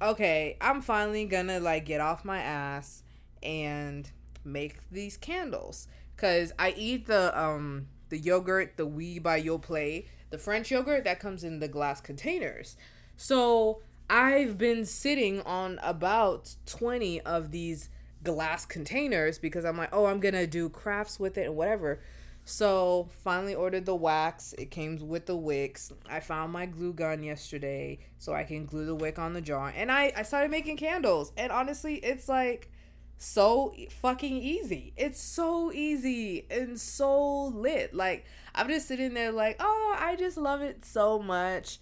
okay, 0.00 0.56
I'm 0.60 0.80
finally 0.80 1.24
gonna 1.24 1.60
like 1.60 1.84
get 1.84 2.00
off 2.00 2.24
my 2.24 2.40
ass 2.40 3.02
and 3.42 4.10
make 4.44 4.78
these 4.90 5.16
candles. 5.16 5.88
Cause 6.16 6.52
I 6.58 6.74
eat 6.76 7.06
the 7.06 7.38
um 7.38 7.88
the 8.08 8.18
yogurt, 8.18 8.76
the 8.76 8.86
Oui 8.86 9.18
by 9.18 9.40
Yoplait, 9.40 10.06
the 10.30 10.38
French 10.38 10.70
yogurt 10.70 11.04
that 11.04 11.20
comes 11.20 11.44
in 11.44 11.60
the 11.60 11.68
glass 11.68 12.00
containers. 12.00 12.76
So 13.16 13.82
I've 14.10 14.56
been 14.56 14.86
sitting 14.86 15.42
on 15.42 15.78
about 15.82 16.54
20 16.66 17.20
of 17.22 17.50
these 17.50 17.90
glass 18.22 18.64
containers 18.64 19.38
because 19.38 19.64
I'm 19.64 19.76
like, 19.76 19.90
oh, 19.92 20.06
I'm 20.06 20.20
gonna 20.20 20.46
do 20.46 20.68
crafts 20.68 21.20
with 21.20 21.36
it 21.36 21.46
and 21.46 21.56
whatever. 21.56 22.00
So 22.44 23.10
finally 23.22 23.54
ordered 23.54 23.84
the 23.84 23.94
wax. 23.94 24.54
It 24.56 24.70
came 24.70 25.06
with 25.06 25.26
the 25.26 25.36
wicks. 25.36 25.92
I 26.08 26.20
found 26.20 26.50
my 26.50 26.64
glue 26.64 26.94
gun 26.94 27.22
yesterday 27.22 27.98
so 28.18 28.32
I 28.32 28.44
can 28.44 28.64
glue 28.64 28.86
the 28.86 28.94
wick 28.94 29.18
on 29.18 29.34
the 29.34 29.42
jar. 29.42 29.70
And 29.76 29.92
I, 29.92 30.12
I 30.16 30.22
started 30.22 30.50
making 30.50 30.78
candles. 30.78 31.30
And 31.36 31.52
honestly, 31.52 31.96
it's 31.96 32.26
like 32.26 32.70
so 33.18 33.74
fucking 34.00 34.38
easy. 34.38 34.94
It's 34.96 35.20
so 35.20 35.70
easy 35.70 36.46
and 36.50 36.80
so 36.80 37.48
lit. 37.48 37.92
Like 37.92 38.24
I'm 38.54 38.68
just 38.68 38.88
sitting 38.88 39.12
there 39.12 39.30
like, 39.30 39.56
oh, 39.60 39.96
I 39.98 40.16
just 40.16 40.38
love 40.38 40.62
it 40.62 40.86
so 40.86 41.18
much. 41.18 41.78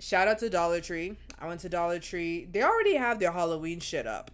Shout 0.00 0.26
out 0.26 0.40
to 0.40 0.50
Dollar 0.50 0.80
Tree. 0.80 1.16
I 1.38 1.46
went 1.46 1.60
to 1.60 1.68
Dollar 1.68 1.98
Tree. 1.98 2.48
They 2.50 2.62
already 2.62 2.96
have 2.96 3.18
their 3.18 3.32
Halloween 3.32 3.80
shit 3.80 4.06
up 4.06 4.30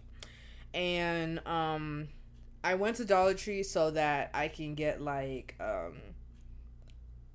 and 0.75 1.39
um 1.47 2.09
I 2.63 2.75
went 2.75 2.97
to 2.97 3.05
Dollar 3.05 3.33
Tree 3.33 3.63
so 3.63 3.91
that 3.91 4.29
I 4.33 4.49
can 4.49 4.75
get 4.75 5.01
like 5.01 5.55
um 5.59 5.93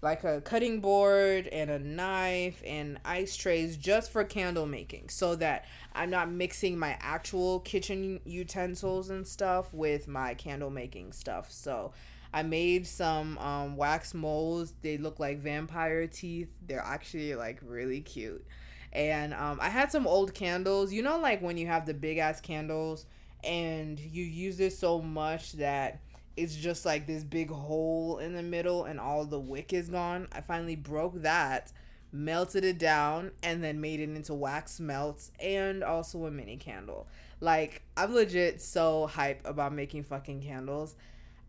like 0.03 0.25
a 0.25 0.41
cutting 0.41 0.81
board 0.81 1.47
and 1.49 1.71
a 1.71 1.79
knife 1.79 2.63
and 2.67 2.99
ice 3.05 3.37
trays 3.37 3.77
just 3.77 4.11
for 4.11 4.25
candle 4.25 4.67
making 4.67 5.09
so 5.09 5.35
that 5.37 5.67
I'm 5.95 6.11
not 6.11 6.31
mixing 6.31 6.79
my 6.79 6.97
actual 7.01 7.61
kitchen 7.61 8.21
utensils 8.25 9.11
and 9.11 9.27
stuff 9.27 9.73
with 9.75 10.09
my 10.09 10.33
candle 10.35 10.71
making 10.71 11.13
stuff. 11.13 11.53
So 11.53 11.93
I 12.33 12.43
made 12.43 12.87
some 12.87 13.37
um, 13.39 13.77
wax 13.77 14.15
molds. 14.15 14.73
They 14.81 14.97
look 14.97 15.21
like 15.21 15.41
vampire 15.41 16.07
teeth. 16.07 16.49
They're 16.67 16.81
actually 16.81 17.35
like 17.35 17.61
really 17.63 18.01
cute. 18.01 18.47
And 18.93 19.35
um, 19.35 19.59
I 19.61 19.69
had 19.69 19.93
some 19.93 20.07
old 20.07 20.35
candles. 20.35 20.93
You 20.93 21.03
know, 21.03 21.19
like 21.19 21.41
when 21.43 21.57
you 21.57 21.67
have 21.67 21.87
the 21.87 21.95
big 21.95 22.19
ass 22.19 22.41
candles 22.41 23.07
and 23.45 23.99
you 23.99 24.25
use 24.25 24.61
it 24.61 24.73
so 24.73 25.01
much 25.01 25.53
that 25.53 26.01
it's 26.37 26.57
just 26.57 26.87
like 26.87 27.07
this 27.07 27.25
big 27.25 27.51
hole 27.51 28.19
in 28.19 28.35
the 28.35 28.43
middle 28.43 28.85
and 28.85 28.99
all 29.01 29.25
the 29.25 29.39
wick 29.39 29.73
is 29.73 29.89
gone. 29.89 30.29
I 30.33 30.41
finally 30.41 30.77
broke 30.77 31.23
that, 31.23 31.73
melted 32.13 32.65
it 32.65 32.79
down, 32.79 33.33
and 33.43 33.63
then 33.63 33.81
made 33.81 34.01
it 34.01 34.11
into 34.11 34.35
wax 34.35 34.81
melts 34.81 35.33
and 35.39 35.83
also 35.83 36.27
a 36.27 36.31
mini 36.31 36.57
candle. 36.57 37.07
Like, 37.41 37.83
I'm 37.97 38.15
legit 38.15 38.61
so 38.61 39.07
hype 39.07 39.41
about 39.45 39.73
making 39.73 40.05
fucking 40.05 40.43
candles. 40.43 40.95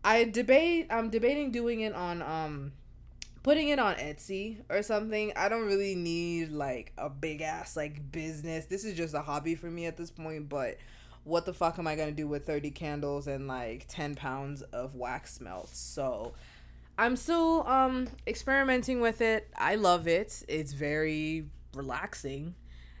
I 0.04 0.24
debate 0.24 0.86
I'm 0.90 1.10
debating 1.10 1.52
doing 1.52 1.80
it 1.80 1.94
on 1.94 2.22
um 2.22 2.72
putting 3.42 3.68
it 3.68 3.78
on 3.78 3.94
Etsy 3.96 4.58
or 4.68 4.82
something. 4.82 5.32
I 5.36 5.48
don't 5.48 5.66
really 5.66 5.94
need 5.94 6.50
like 6.50 6.92
a 6.96 7.10
big 7.10 7.42
ass 7.42 7.76
like 7.76 8.12
business. 8.12 8.66
This 8.66 8.84
is 8.84 8.96
just 8.96 9.14
a 9.14 9.20
hobby 9.20 9.54
for 9.54 9.70
me 9.70 9.86
at 9.86 9.96
this 9.96 10.10
point, 10.10 10.48
but 10.48 10.78
what 11.24 11.46
the 11.46 11.52
fuck 11.52 11.78
am 11.78 11.86
I 11.86 11.96
gonna 11.96 12.12
do 12.12 12.26
with 12.26 12.46
30 12.46 12.70
candles 12.70 13.26
and 13.26 13.46
like 13.46 13.86
10 13.88 14.14
pounds 14.14 14.62
of 14.62 14.94
wax 14.94 15.40
melts? 15.40 15.78
So 15.78 16.34
I'm 16.98 17.16
still 17.16 17.66
um 17.66 18.08
experimenting 18.26 19.00
with 19.00 19.20
it. 19.20 19.48
I 19.56 19.74
love 19.76 20.06
it. 20.06 20.42
It's 20.48 20.72
very 20.72 21.46
relaxing. 21.74 22.54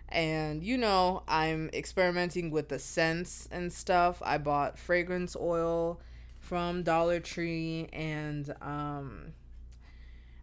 And 0.08 0.62
you 0.62 0.76
know, 0.76 1.22
I'm 1.28 1.70
experimenting 1.72 2.50
with 2.50 2.68
the 2.68 2.78
scents 2.78 3.48
and 3.50 3.72
stuff. 3.72 4.20
I 4.24 4.38
bought 4.38 4.78
fragrance 4.78 5.36
oil 5.40 6.00
from 6.40 6.82
Dollar 6.82 7.20
Tree 7.20 7.88
and 7.92 8.52
um 8.60 9.32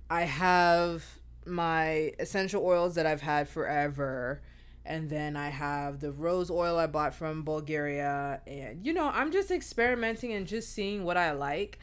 I 0.09 0.23
have 0.23 1.05
my 1.45 2.13
essential 2.19 2.65
oils 2.65 2.95
that 2.95 3.05
I've 3.05 3.21
had 3.21 3.47
forever 3.47 4.41
and 4.85 5.09
then 5.09 5.35
I 5.35 5.49
have 5.49 5.99
the 5.99 6.11
rose 6.11 6.49
oil 6.49 6.77
I 6.77 6.87
bought 6.87 7.13
from 7.13 7.43
Bulgaria 7.43 8.41
and 8.47 8.85
you 8.85 8.93
know 8.93 9.09
I'm 9.13 9.31
just 9.31 9.51
experimenting 9.51 10.33
and 10.33 10.47
just 10.47 10.73
seeing 10.73 11.03
what 11.03 11.17
I 11.17 11.31
like. 11.31 11.79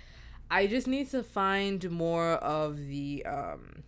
I 0.50 0.66
just 0.66 0.86
need 0.86 1.10
to 1.10 1.22
find 1.22 1.88
more 1.90 2.32
of 2.32 2.86
the 2.86 3.24
um 3.26 3.84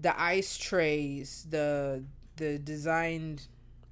the 0.00 0.20
ice 0.20 0.58
trays, 0.58 1.46
the 1.48 2.04
the 2.36 2.58
designed 2.58 3.48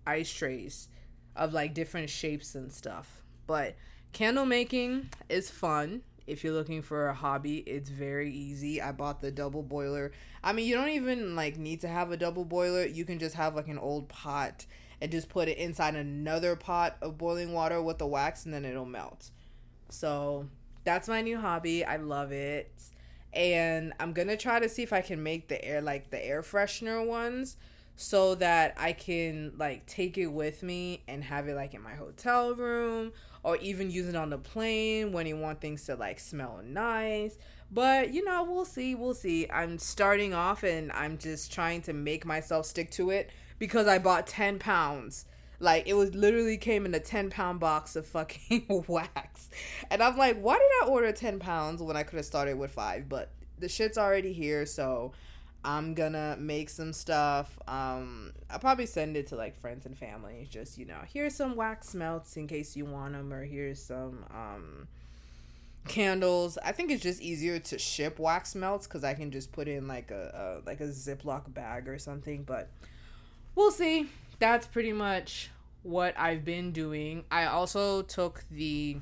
ice 0.06 0.32
trays 0.32 0.88
of 1.34 1.54
like 1.54 1.72
different 1.72 2.10
shapes 2.10 2.54
and 2.54 2.72
stuff. 2.72 3.22
But 3.46 3.76
candle 4.12 4.44
making 4.44 5.08
is 5.28 5.50
fun 5.50 6.02
if 6.26 6.44
you're 6.44 6.52
looking 6.52 6.82
for 6.82 7.08
a 7.08 7.14
hobby, 7.14 7.58
it's 7.58 7.90
very 7.90 8.30
easy. 8.30 8.80
I 8.80 8.92
bought 8.92 9.20
the 9.20 9.30
double 9.30 9.62
boiler. 9.62 10.12
I 10.42 10.52
mean, 10.52 10.66
you 10.66 10.74
don't 10.74 10.90
even 10.90 11.34
like 11.36 11.56
need 11.56 11.80
to 11.82 11.88
have 11.88 12.10
a 12.10 12.16
double 12.16 12.44
boiler. 12.44 12.86
You 12.86 13.04
can 13.04 13.18
just 13.18 13.34
have 13.34 13.54
like 13.54 13.68
an 13.68 13.78
old 13.78 14.08
pot 14.08 14.66
and 15.00 15.10
just 15.10 15.28
put 15.28 15.48
it 15.48 15.58
inside 15.58 15.96
another 15.96 16.56
pot 16.56 16.96
of 17.02 17.18
boiling 17.18 17.52
water 17.52 17.82
with 17.82 17.98
the 17.98 18.06
wax 18.06 18.44
and 18.44 18.54
then 18.54 18.64
it'll 18.64 18.84
melt. 18.86 19.30
So, 19.88 20.48
that's 20.84 21.08
my 21.08 21.22
new 21.22 21.38
hobby. 21.38 21.84
I 21.84 21.96
love 21.96 22.32
it. 22.32 22.72
And 23.32 23.92
I'm 23.98 24.12
going 24.12 24.28
to 24.28 24.36
try 24.36 24.60
to 24.60 24.68
see 24.68 24.82
if 24.82 24.92
I 24.92 25.00
can 25.00 25.22
make 25.22 25.48
the 25.48 25.62
air 25.64 25.80
like 25.80 26.10
the 26.10 26.24
air 26.24 26.42
freshener 26.42 27.04
ones 27.04 27.56
so 27.96 28.34
that 28.36 28.74
I 28.78 28.92
can 28.92 29.52
like 29.56 29.86
take 29.86 30.18
it 30.18 30.26
with 30.26 30.62
me 30.62 31.02
and 31.06 31.22
have 31.24 31.48
it 31.48 31.54
like 31.54 31.74
in 31.74 31.82
my 31.82 31.94
hotel 31.94 32.54
room 32.54 33.12
or 33.42 33.56
even 33.58 33.90
use 33.90 34.08
it 34.08 34.16
on 34.16 34.30
the 34.30 34.38
plane 34.38 35.12
when 35.12 35.26
you 35.26 35.36
want 35.36 35.60
things 35.60 35.84
to 35.86 35.96
like 35.96 36.20
smell 36.20 36.60
nice. 36.64 37.38
But 37.70 38.12
you 38.12 38.24
know, 38.24 38.44
we'll 38.44 38.64
see, 38.64 38.94
we'll 38.94 39.14
see. 39.14 39.48
I'm 39.50 39.78
starting 39.78 40.34
off 40.34 40.62
and 40.62 40.92
I'm 40.92 41.18
just 41.18 41.52
trying 41.52 41.82
to 41.82 41.92
make 41.92 42.24
myself 42.24 42.66
stick 42.66 42.90
to 42.92 43.10
it 43.10 43.30
because 43.58 43.86
I 43.86 43.98
bought 43.98 44.26
10 44.26 44.58
pounds. 44.58 45.26
Like 45.58 45.86
it 45.86 45.94
was 45.94 46.14
literally 46.14 46.56
came 46.56 46.84
in 46.84 46.94
a 46.94 47.00
10 47.00 47.30
pound 47.30 47.60
box 47.60 47.94
of 47.96 48.06
fucking 48.06 48.66
wax. 48.88 49.48
And 49.90 50.02
I'm 50.02 50.16
like, 50.16 50.40
why 50.40 50.54
did 50.54 50.88
I 50.88 50.90
order 50.90 51.12
10 51.12 51.38
pounds 51.38 51.82
when 51.82 51.96
I 51.96 52.02
could 52.02 52.16
have 52.16 52.26
started 52.26 52.58
with 52.58 52.72
five? 52.72 53.08
But 53.08 53.30
the 53.58 53.68
shit's 53.68 53.96
already 53.96 54.32
here, 54.32 54.66
so 54.66 55.12
I'm 55.64 55.94
gonna 55.94 56.36
make 56.38 56.68
some 56.68 56.92
stuff. 56.92 57.58
Um, 57.68 58.32
I'll 58.50 58.58
probably 58.58 58.86
send 58.86 59.16
it 59.16 59.28
to 59.28 59.36
like 59.36 59.60
friends 59.60 59.86
and 59.86 59.96
family. 59.96 60.48
Just 60.50 60.76
you 60.78 60.86
know, 60.86 60.98
here's 61.12 61.34
some 61.34 61.54
wax 61.54 61.94
melts 61.94 62.36
in 62.36 62.48
case 62.48 62.76
you 62.76 62.84
want 62.84 63.12
them, 63.12 63.32
or 63.32 63.44
here's 63.44 63.82
some 63.82 64.24
um 64.30 64.88
candles. 65.86 66.58
I 66.64 66.72
think 66.72 66.90
it's 66.90 67.02
just 67.02 67.20
easier 67.20 67.58
to 67.58 67.78
ship 67.78 68.18
wax 68.18 68.54
melts 68.54 68.86
because 68.86 69.04
I 69.04 69.14
can 69.14 69.30
just 69.30 69.52
put 69.52 69.68
in 69.68 69.86
like 69.86 70.10
a, 70.10 70.60
a 70.64 70.66
like 70.66 70.80
a 70.80 70.88
Ziploc 70.88 71.52
bag 71.52 71.88
or 71.88 71.98
something. 71.98 72.42
But 72.42 72.68
we'll 73.54 73.70
see. 73.70 74.08
That's 74.38 74.66
pretty 74.66 74.92
much 74.92 75.50
what 75.82 76.18
I've 76.18 76.44
been 76.44 76.72
doing. 76.72 77.24
I 77.30 77.46
also 77.46 78.02
took 78.02 78.44
the 78.50 78.98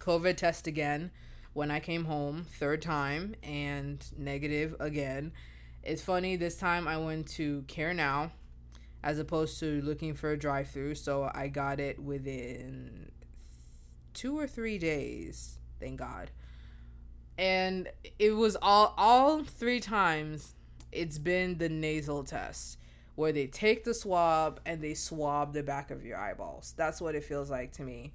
COVID 0.00 0.36
test 0.36 0.66
again 0.66 1.10
when 1.52 1.70
I 1.70 1.80
came 1.80 2.04
home, 2.04 2.46
third 2.58 2.82
time, 2.82 3.34
and 3.42 4.04
negative 4.16 4.76
again. 4.80 5.32
It's 5.82 6.02
funny, 6.02 6.36
this 6.36 6.56
time 6.56 6.86
I 6.86 6.98
went 6.98 7.28
to 7.28 7.62
CareNow 7.62 8.30
as 9.02 9.18
opposed 9.18 9.58
to 9.60 9.80
looking 9.82 10.14
for 10.14 10.30
a 10.30 10.38
drive 10.38 10.68
through, 10.68 10.94
so 10.94 11.30
I 11.34 11.48
got 11.48 11.80
it 11.80 11.98
within 11.98 13.10
two 14.12 14.38
or 14.38 14.46
three 14.46 14.76
days 14.76 15.60
thank 15.80 15.98
God. 15.98 16.30
And 17.38 17.88
it 18.18 18.32
was 18.32 18.56
all 18.60 18.94
all 18.96 19.42
three 19.42 19.80
times 19.80 20.54
it's 20.92 21.18
been 21.18 21.58
the 21.58 21.68
nasal 21.68 22.22
test 22.22 22.76
where 23.14 23.32
they 23.32 23.46
take 23.46 23.84
the 23.84 23.94
swab 23.94 24.60
and 24.66 24.82
they 24.82 24.94
swab 24.94 25.52
the 25.52 25.62
back 25.62 25.90
of 25.90 26.04
your 26.04 26.18
eyeballs. 26.18 26.74
That's 26.76 27.00
what 27.00 27.14
it 27.14 27.24
feels 27.24 27.50
like 27.50 27.72
to 27.72 27.82
me. 27.82 28.12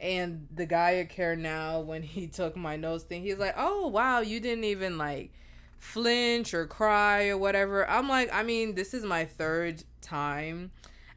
And 0.00 0.46
the 0.54 0.66
guy 0.66 0.96
at 0.96 1.10
CareNow, 1.10 1.84
when 1.84 2.02
he 2.02 2.26
took 2.28 2.56
my 2.56 2.76
nose 2.76 3.02
thing, 3.02 3.22
he's 3.22 3.38
like, 3.38 3.54
"Oh 3.56 3.88
wow, 3.88 4.20
you 4.20 4.38
didn't 4.40 4.64
even 4.64 4.96
like 4.96 5.32
flinch 5.78 6.54
or 6.54 6.66
cry 6.66 7.28
or 7.28 7.38
whatever." 7.38 7.88
I'm 7.88 8.08
like, 8.08 8.32
I 8.32 8.42
mean, 8.42 8.74
this 8.74 8.94
is 8.94 9.04
my 9.04 9.24
third 9.24 9.84
time 10.00 10.70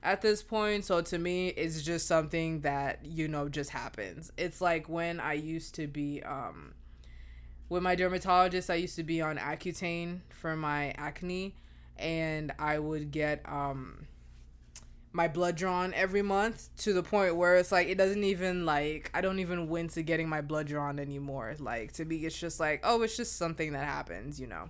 at 0.03 0.22
this 0.22 0.41
point. 0.41 0.86
So 0.86 1.01
to 1.01 1.18
me, 1.18 1.50
it's 1.50 1.82
just 1.84 2.08
something 2.08 2.62
that, 2.62 3.06
you 3.06 3.27
know, 3.27 3.50
just 3.50 3.70
happens. 3.70 4.32
It's 4.38 4.62
like 4.62 4.89
when 4.89 5.20
I 5.20 5.34
used 5.34 5.75
to 5.75 5.88
be, 5.88 6.24
um, 6.24 6.74
with 7.70 7.84
my 7.84 7.96
dermatologist, 7.96 8.70
I 8.70 8.75
used 8.75 8.96
to 8.98 9.03
be 9.03 9.22
on 9.22 9.38
Accutane 9.38 10.20
for 10.30 10.56
my 10.56 10.91
acne, 10.98 11.56
and 11.98 12.51
I 12.60 12.80
would 12.80 13.12
get, 13.12 13.41
um, 13.48 14.08
my 15.13 15.27
blood 15.27 15.56
drawn 15.56 15.94
every 15.94 16.22
month 16.22 16.70
to 16.77 16.94
the 16.94 17.03
point 17.03 17.36
where 17.36 17.58
it's 17.58 17.72
like 17.72 17.88
it 17.88 17.98
doesn't 17.98 18.24
even 18.24 18.65
like 18.65 19.12
I 19.13 19.22
don't 19.22 19.39
even 19.39 19.68
wince 19.68 19.98
at 19.98 20.06
getting 20.06 20.30
my 20.30 20.41
blood 20.41 20.68
drawn 20.68 21.00
anymore. 21.00 21.56
Like 21.60 21.91
to 21.94 22.06
me 22.06 22.18
it's 22.18 22.39
just 22.39 22.60
like, 22.60 22.82
oh, 22.84 23.01
it's 23.01 23.18
just 23.18 23.38
something 23.38 23.74
that 23.74 23.86
happens, 23.86 24.39
you 24.39 24.48
know. 24.48 24.70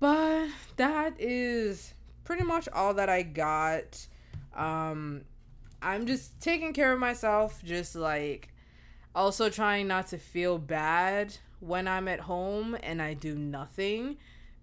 But 0.00 0.48
that 0.76 1.14
is 1.18 1.92
pretty 2.24 2.44
much 2.44 2.68
all 2.72 2.94
that 2.94 3.08
I 3.08 3.22
got. 3.22 4.06
Um, 4.54 5.22
I'm 5.82 6.06
just 6.06 6.40
taking 6.40 6.72
care 6.72 6.92
of 6.92 6.98
myself, 6.98 7.62
just 7.64 7.94
like 7.94 8.48
also 9.14 9.50
trying 9.50 9.88
not 9.88 10.06
to 10.08 10.18
feel 10.18 10.58
bad 10.58 11.36
when 11.60 11.88
I'm 11.88 12.08
at 12.08 12.20
home 12.20 12.76
and 12.82 13.02
I 13.02 13.14
do 13.14 13.34
nothing 13.34 14.16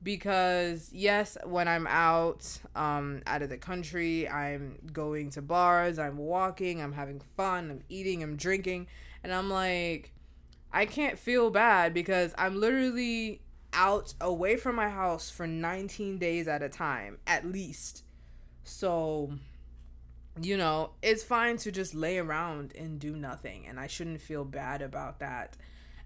because 0.05 0.89
yes 0.93 1.37
when 1.43 1.67
i'm 1.67 1.85
out 1.87 2.47
um 2.75 3.21
out 3.27 3.41
of 3.41 3.49
the 3.49 3.57
country 3.57 4.29
i'm 4.29 4.77
going 4.93 5.29
to 5.29 5.41
bars 5.41 5.99
i'm 5.99 6.17
walking 6.17 6.81
i'm 6.81 6.93
having 6.93 7.19
fun 7.35 7.69
i'm 7.69 7.81
eating 7.89 8.23
i'm 8.23 8.37
drinking 8.37 8.87
and 9.23 9.33
i'm 9.33 9.49
like 9.49 10.13
i 10.71 10.85
can't 10.85 11.19
feel 11.19 11.49
bad 11.49 11.93
because 11.93 12.33
i'm 12.37 12.57
literally 12.57 13.41
out 13.75 14.13
away 14.21 14.55
from 14.55 14.75
my 14.75 14.89
house 14.89 15.29
for 15.29 15.45
19 15.45 16.17
days 16.17 16.47
at 16.47 16.63
a 16.63 16.69
time, 16.69 17.19
at 17.27 17.45
least. 17.45 18.03
So, 18.63 19.33
you 20.41 20.57
know, 20.57 20.91
it's 21.03 21.23
fine 21.23 21.57
to 21.57 21.71
just 21.71 21.93
lay 21.93 22.17
around 22.17 22.73
and 22.75 22.99
do 22.99 23.15
nothing. 23.15 23.67
And 23.67 23.79
I 23.79 23.87
shouldn't 23.87 24.21
feel 24.21 24.45
bad 24.45 24.81
about 24.81 25.19
that. 25.19 25.57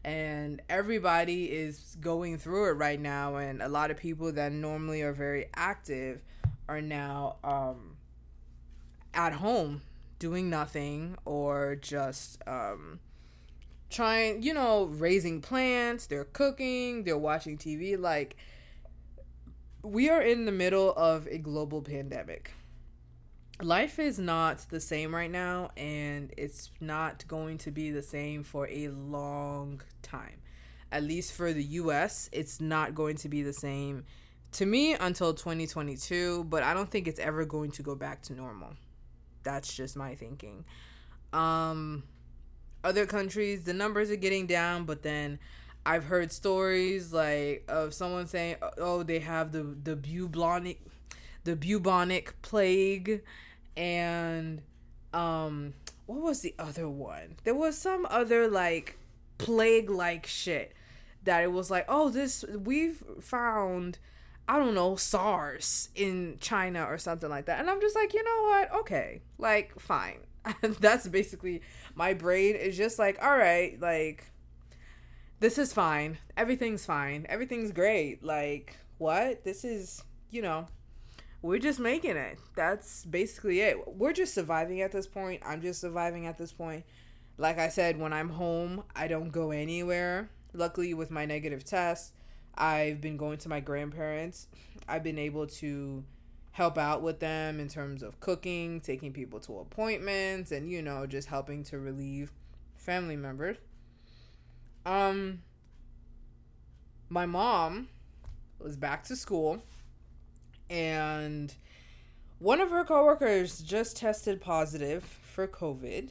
And 0.04 0.62
everybody 0.70 1.46
is 1.46 1.98
going 2.00 2.38
through 2.38 2.70
it 2.70 2.74
right 2.74 3.00
now. 3.00 3.36
And 3.36 3.62
a 3.62 3.68
lot 3.68 3.92
of 3.92 3.98
people 3.98 4.32
that 4.32 4.52
normally 4.52 5.02
are 5.02 5.14
very 5.14 5.48
active 5.56 6.22
are 6.68 6.82
now 6.82 7.38
um, 7.44 7.98
at 9.14 9.34
home 9.34 9.82
doing 10.20 10.50
nothing 10.50 11.18
or 11.26 11.76
just 11.76 12.42
um, 12.46 13.00
trying, 13.90 14.44
you 14.44 14.54
know, 14.54 14.86
raising 14.86 15.42
plants, 15.42 16.06
they're 16.06 16.26
cooking, 16.26 17.04
they're 17.04 17.18
watching 17.18 17.58
TV. 17.58 18.00
Like, 18.00 18.38
we 19.82 20.10
are 20.10 20.22
in 20.22 20.46
the 20.46 20.52
middle 20.52 20.94
of 20.94 21.28
a 21.28 21.38
global 21.38 21.82
pandemic. 21.82 22.52
Life 23.62 24.00
is 24.00 24.18
not 24.18 24.60
the 24.70 24.80
same 24.80 25.14
right 25.14 25.30
now, 25.30 25.72
and 25.76 26.34
it's 26.38 26.72
not 26.80 27.28
going 27.28 27.58
to 27.60 27.72
be 27.72 27.92
the 27.92 28.02
same 28.02 28.42
for 28.42 28.70
a 28.70 28.88
long 28.88 29.82
time. 30.02 30.40
At 30.94 31.04
least 31.04 31.34
for 31.34 31.52
the 31.52 31.64
US, 31.64 32.30
it's 32.32 32.62
not 32.62 32.96
going 32.96 33.18
to 33.18 33.28
be 33.28 33.42
the 33.42 33.52
same 33.52 34.06
to 34.54 34.66
me 34.66 34.94
until 34.94 35.34
2022, 35.34 36.46
but 36.46 36.64
I 36.64 36.74
don't 36.74 36.90
think 36.90 37.06
it's 37.06 37.20
ever 37.20 37.44
going 37.44 37.72
to 37.72 37.84
go 37.84 37.96
back 37.96 38.22
to 38.24 38.34
normal. 38.34 38.76
That's 39.44 39.74
just 39.74 39.98
my 39.98 40.16
thinking. 40.16 40.64
Um, 41.34 42.04
other 42.86 43.06
countries, 43.06 43.66
the 43.66 43.74
numbers 43.74 44.10
are 44.10 44.16
getting 44.16 44.48
down, 44.48 44.86
but 44.86 45.04
then 45.04 45.38
I've 45.86 46.06
heard 46.06 46.32
stories 46.32 47.12
like 47.12 47.66
of 47.68 47.94
someone 47.94 48.28
saying, 48.28 48.56
"Oh, 48.78 49.04
they 49.04 49.20
have 49.20 49.52
the 49.52 49.64
the 49.64 49.98
bubonic, 49.98 50.80
the 51.44 51.58
bubonic 51.58 52.42
plague," 52.42 53.22
and 53.80 54.62
um, 55.14 55.74
what 56.06 56.20
was 56.20 56.42
the 56.42 56.54
other 56.60 56.90
one? 56.90 57.38
There 57.46 57.56
was 57.56 57.78
some 57.78 58.06
other 58.10 58.48
like 58.50 58.98
plague 59.38 59.90
like 59.90 60.28
shit 60.28 60.74
that 61.24 61.44
it 61.44 61.52
was 61.52 61.72
like, 61.72 61.86
"Oh, 61.88 62.10
this 62.10 62.44
we've 62.44 63.04
found." 63.22 63.98
I 64.48 64.58
don't 64.58 64.74
know, 64.74 64.96
SARS 64.96 65.90
in 65.94 66.38
China 66.40 66.86
or 66.86 66.98
something 66.98 67.30
like 67.30 67.46
that. 67.46 67.60
And 67.60 67.70
I'm 67.70 67.80
just 67.80 67.96
like, 67.96 68.16
you 68.16 68.24
know 68.24 68.44
what? 68.46 68.80
Okay. 68.80 69.22
Like, 69.38 69.80
fine. 69.80 70.22
That's 70.80 71.08
basically 71.08 71.62
my 71.94 72.16
brain 72.16 72.56
is 72.56 72.76
just 72.76 72.98
like, 72.98 73.24
all 73.24 73.38
right, 73.38 73.80
like 73.80 74.32
this 75.40 75.60
is 75.60 75.72
fine. 75.72 76.18
Everything's 76.36 76.84
fine. 76.84 77.28
Everything's 77.30 77.72
great. 77.72 78.24
Like, 78.24 78.76
what? 78.98 79.44
This 79.44 79.64
is, 79.64 80.04
you 80.32 80.42
know, 80.42 80.66
we're 81.42 81.60
just 81.60 81.80
making 81.80 82.18
it. 82.18 82.40
That's 82.56 83.06
basically 83.06 83.62
it. 83.62 83.78
We're 83.88 84.14
just 84.14 84.34
surviving 84.34 84.82
at 84.82 84.92
this 84.92 85.08
point. 85.08 85.42
I'm 85.46 85.62
just 85.62 85.80
surviving 85.80 86.28
at 86.28 86.38
this 86.38 86.52
point. 86.52 86.84
Like 87.38 87.58
I 87.58 87.70
said, 87.70 87.98
when 87.98 88.12
I'm 88.12 88.30
home, 88.30 88.84
I 88.96 89.08
don't 89.08 89.30
go 89.30 89.52
anywhere. 89.52 90.30
Luckily, 90.54 90.94
with 90.94 91.12
my 91.12 91.26
negative 91.26 91.64
test, 91.64 92.14
I've 92.56 93.00
been 93.00 93.16
going 93.16 93.38
to 93.40 93.50
my 93.50 93.62
grandparents. 93.62 94.48
I've 94.88 95.04
been 95.04 95.20
able 95.20 95.48
to 95.48 96.04
help 96.52 96.78
out 96.78 97.02
with 97.02 97.20
them 97.22 97.60
in 97.60 97.70
terms 97.70 98.04
of 98.04 98.20
cooking, 98.20 98.82
taking 98.82 99.14
people 99.14 99.40
to 99.40 99.60
appointments, 99.60 100.52
and 100.52 100.70
you 100.70 100.82
know, 100.82 101.06
just 101.06 101.30
helping 101.30 101.64
to 101.66 101.80
relieve 101.80 102.34
family 102.76 103.16
members. 103.16 103.56
Um, 104.86 105.44
my 107.08 107.26
mom 107.26 107.88
was 108.60 108.76
back 108.76 109.04
to 109.06 109.16
school, 109.16 109.62
and 110.70 111.54
one 112.40 112.62
of 112.62 112.70
her 112.70 112.84
coworkers 112.84 113.60
just 113.60 113.98
tested 113.98 114.40
positive 114.40 115.04
for 115.04 115.48
COVID. 115.48 116.10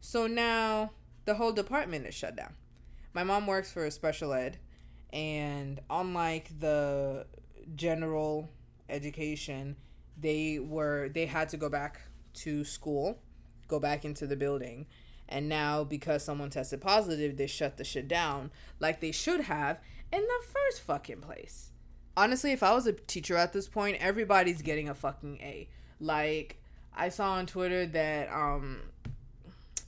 So 0.00 0.26
now 0.26 0.92
the 1.24 1.34
whole 1.34 1.52
department 1.52 2.06
is 2.06 2.14
shut 2.14 2.36
down. 2.36 2.54
My 3.12 3.24
mom 3.24 3.46
works 3.46 3.72
for 3.72 3.84
a 3.84 3.90
special 3.90 4.32
ed, 4.32 4.58
and 5.12 5.80
unlike 5.90 6.58
the 6.60 7.26
general 7.74 8.50
education, 8.88 9.76
they 10.16 10.58
were 10.58 11.08
they 11.08 11.26
had 11.26 11.48
to 11.50 11.56
go 11.56 11.68
back 11.68 12.00
to 12.32 12.64
school, 12.64 13.18
go 13.68 13.80
back 13.80 14.04
into 14.04 14.26
the 14.26 14.36
building. 14.36 14.86
And 15.28 15.48
now 15.48 15.84
because 15.84 16.24
someone 16.24 16.50
tested 16.50 16.80
positive, 16.80 17.36
they 17.36 17.46
shut 17.46 17.76
the 17.76 17.84
shit 17.84 18.08
down 18.08 18.50
like 18.80 19.00
they 19.00 19.12
should 19.12 19.42
have 19.42 19.78
in 20.12 20.20
the 20.20 20.46
first 20.46 20.82
fucking 20.82 21.20
place. 21.20 21.69
Honestly, 22.20 22.52
if 22.52 22.62
I 22.62 22.74
was 22.74 22.86
a 22.86 22.92
teacher 22.92 23.34
at 23.34 23.54
this 23.54 23.66
point, 23.66 23.96
everybody's 23.98 24.60
getting 24.60 24.90
a 24.90 24.94
fucking 24.94 25.38
A. 25.40 25.66
Like 26.00 26.58
I 26.94 27.08
saw 27.08 27.32
on 27.32 27.46
Twitter 27.46 27.86
that 27.86 28.30
um 28.30 28.82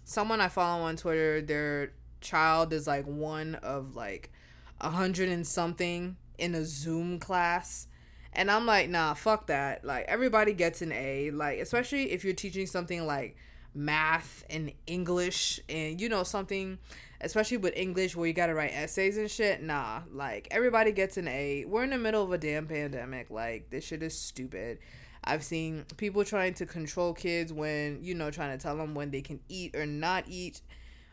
someone 0.04 0.40
I 0.40 0.48
follow 0.48 0.84
on 0.84 0.96
Twitter, 0.96 1.42
their 1.42 1.92
child 2.22 2.72
is 2.72 2.86
like 2.86 3.04
one 3.04 3.56
of 3.56 3.96
like 3.96 4.32
a 4.80 4.88
hundred 4.88 5.28
and 5.28 5.46
something 5.46 6.16
in 6.38 6.54
a 6.54 6.64
Zoom 6.64 7.18
class 7.18 7.86
And 8.32 8.50
I'm 8.50 8.64
like, 8.64 8.88
nah, 8.88 9.12
fuck 9.12 9.48
that. 9.48 9.84
Like 9.84 10.06
everybody 10.08 10.54
gets 10.54 10.80
an 10.80 10.90
A. 10.92 11.30
Like 11.32 11.58
especially 11.58 12.12
if 12.12 12.24
you're 12.24 12.32
teaching 12.32 12.66
something 12.66 13.06
like 13.06 13.36
math 13.74 14.44
and 14.50 14.72
English 14.86 15.60
and 15.68 16.00
you 16.00 16.08
know 16.08 16.22
something 16.22 16.78
especially 17.22 17.56
with 17.56 17.74
English 17.76 18.16
where 18.16 18.26
you 18.26 18.32
got 18.32 18.46
to 18.48 18.54
write 18.54 18.72
essays 18.74 19.16
and 19.16 19.30
shit. 19.30 19.62
Nah, 19.62 20.00
like 20.12 20.48
everybody 20.50 20.92
gets 20.92 21.16
an 21.16 21.28
A. 21.28 21.64
We're 21.66 21.84
in 21.84 21.90
the 21.90 21.98
middle 21.98 22.22
of 22.22 22.32
a 22.32 22.38
damn 22.38 22.66
pandemic. 22.66 23.30
Like 23.30 23.70
this 23.70 23.84
shit 23.84 24.02
is 24.02 24.18
stupid. 24.18 24.78
I've 25.24 25.44
seen 25.44 25.84
people 25.96 26.24
trying 26.24 26.54
to 26.54 26.66
control 26.66 27.14
kids 27.14 27.52
when, 27.52 28.00
you 28.02 28.14
know, 28.14 28.30
trying 28.30 28.58
to 28.58 28.62
tell 28.62 28.76
them 28.76 28.94
when 28.94 29.12
they 29.12 29.20
can 29.20 29.38
eat 29.48 29.76
or 29.76 29.86
not 29.86 30.24
eat 30.26 30.62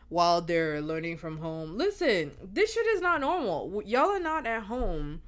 while 0.08 0.40
they're 0.40 0.80
learning 0.80 1.16
from 1.16 1.38
home. 1.38 1.78
Listen, 1.78 2.32
this 2.42 2.74
shit 2.74 2.86
is 2.88 3.00
not 3.00 3.20
normal. 3.20 3.80
Y'all 3.86 4.10
are 4.10 4.18
not 4.18 4.46
at 4.46 4.64
home 4.64 5.22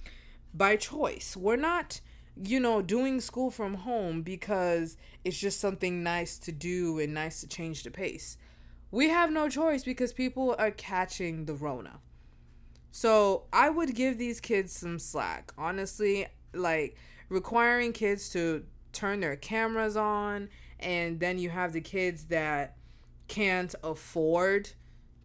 by 0.53 0.75
choice. 0.75 1.37
We're 1.37 1.55
not, 1.55 2.01
you 2.37 2.61
know, 2.61 2.83
doing 2.83 3.21
school 3.21 3.51
from 3.51 3.75
home 3.75 4.23
because 4.23 4.97
it's 5.25 5.39
just 5.39 5.61
something 5.61 6.03
nice 6.03 6.39
to 6.39 6.53
do 6.53 6.99
and 6.99 7.15
nice 7.15 7.41
to 7.41 7.49
change 7.49 7.83
the 7.83 7.91
pace. 7.91 8.37
We 8.91 9.09
have 9.09 9.31
no 9.31 9.49
choice 9.49 9.85
because 9.85 10.13
people 10.13 10.55
are 10.59 10.71
catching 10.71 11.47
the 11.47 11.55
Rona. 11.55 12.01
So 12.91 13.45
I 13.53 13.71
would 13.71 13.95
give 13.95 14.19
these 14.19 14.41
kids 14.41 14.73
some 14.73 14.99
slack. 14.99 15.53
Honestly, 15.57 16.27
like 16.53 16.97
requiring 17.29 17.93
kids 17.93 18.29
to 18.31 18.65
turn 18.93 19.21
their 19.21 19.37
cameras 19.37 19.97
on, 19.97 20.51
and 20.79 21.19
then 21.21 21.39
you 21.39 21.51
have 21.51 21.73
the 21.73 21.81
kids 21.81 22.27
that 22.27 22.77
can't 23.29 23.75
afford 23.83 24.71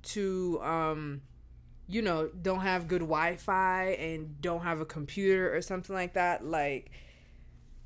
to 0.02 0.62
um 0.62 1.22
you 1.88 2.02
know, 2.02 2.30
don't 2.42 2.62
have 2.62 2.88
good 2.88 3.02
Wi-Fi 3.02 3.86
and 4.00 4.42
don't 4.42 4.62
have 4.62 4.82
a 4.82 4.86
computer 4.86 5.56
or 5.56 5.62
something 5.62 5.96
like 5.96 6.14
that, 6.14 6.46
like 6.46 6.92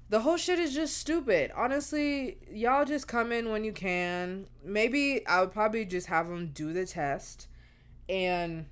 the 0.10 0.20
whole 0.20 0.38
shit 0.38 0.60
is 0.60 0.74
just 0.74 0.98
stupid. 0.98 1.52
Honestly, 1.56 2.38
y'all 2.52 2.84
just 2.84 3.08
come 3.08 3.32
in 3.32 3.50
when 3.50 3.64
you 3.64 3.72
can. 3.72 4.48
Maybe 4.64 5.26
I 5.26 5.40
would 5.40 5.52
probably 5.52 5.86
just 5.86 6.08
have 6.08 6.28
them 6.28 6.48
do 6.48 6.74
the 6.74 6.86
test 6.86 7.48
and 8.10 8.66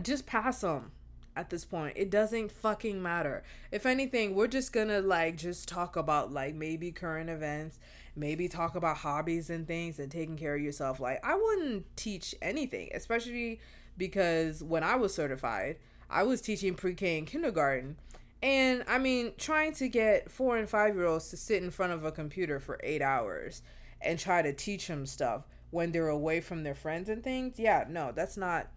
just 0.00 0.24
pass 0.26 0.62
them 0.62 0.92
at 1.36 1.50
this 1.50 1.64
point. 1.64 1.94
It 1.96 2.10
doesn't 2.10 2.50
fucking 2.50 3.02
matter. 3.02 3.42
If 3.70 3.84
anything, 3.84 4.34
we're 4.34 4.46
just 4.46 4.72
gonna 4.72 5.00
like 5.00 5.36
just 5.36 5.68
talk 5.68 5.96
about 5.96 6.32
like 6.32 6.54
maybe 6.54 6.90
current 6.90 7.28
events, 7.28 7.78
maybe 8.14 8.48
talk 8.48 8.76
about 8.76 8.98
hobbies 8.98 9.50
and 9.50 9.66
things 9.66 9.98
and 9.98 10.10
taking 10.10 10.38
care 10.38 10.54
of 10.54 10.62
yourself. 10.62 11.00
Like, 11.00 11.20
I 11.22 11.34
wouldn't 11.34 11.96
teach 11.96 12.34
anything, 12.40 12.88
especially 12.94 13.60
because 13.96 14.62
when 14.62 14.82
I 14.82 14.96
was 14.96 15.14
certified, 15.14 15.76
I 16.08 16.22
was 16.22 16.40
teaching 16.40 16.74
pre 16.74 16.94
K 16.94 17.18
and 17.18 17.26
kindergarten. 17.26 17.96
And 18.42 18.84
I 18.86 18.98
mean, 18.98 19.32
trying 19.38 19.72
to 19.74 19.88
get 19.88 20.30
four 20.30 20.56
and 20.56 20.68
five 20.68 20.94
year 20.94 21.06
olds 21.06 21.30
to 21.30 21.36
sit 21.36 21.62
in 21.62 21.70
front 21.70 21.92
of 21.92 22.04
a 22.04 22.12
computer 22.12 22.60
for 22.60 22.78
eight 22.82 23.02
hours 23.02 23.62
and 24.00 24.18
try 24.18 24.42
to 24.42 24.52
teach 24.52 24.86
them 24.86 25.06
stuff 25.06 25.44
when 25.70 25.92
they're 25.92 26.08
away 26.08 26.40
from 26.40 26.62
their 26.62 26.74
friends 26.74 27.08
and 27.08 27.24
things, 27.24 27.58
yeah, 27.58 27.84
no, 27.88 28.12
that's 28.14 28.36
not, 28.36 28.68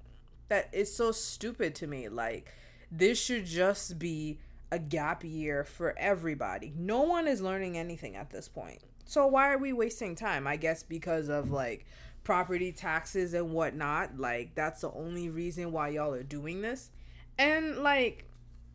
that 0.48 0.70
is 0.74 0.94
so 0.94 1.12
stupid 1.12 1.76
to 1.76 1.88
me. 1.88 2.10
Like, 2.10 2.52
this 2.92 3.22
should 3.22 3.46
just 3.46 4.00
be 4.00 4.40
a 4.72 4.80
gap 4.80 5.24
year 5.24 5.64
for 5.64 5.98
everybody. 5.98 6.74
No 6.76 7.02
one 7.02 7.28
is 7.28 7.42
learning 7.42 7.78
anything 7.78 8.16
at 8.16 8.32
this 8.32 8.48
point. 8.48 8.80
So 9.06 9.26
why 9.26 9.52
are 9.52 9.58
we 9.58 9.74
wasting 9.74 10.16
time? 10.16 10.46
I 10.46 10.56
guess 10.56 10.84
because 10.84 11.30
of 11.30 11.52
like 11.52 11.86
property 12.24 12.72
taxes 12.72 13.34
and 13.34 13.52
whatnot. 13.52 14.18
Like 14.18 14.56
that's 14.56 14.82
the 14.82 14.92
only 14.92 15.30
reason 15.30 15.72
why 15.72 15.90
y'all 15.90 16.14
are 16.14 16.24
doing 16.24 16.62
this. 16.62 16.92
And 17.38 17.78
like 17.78 18.26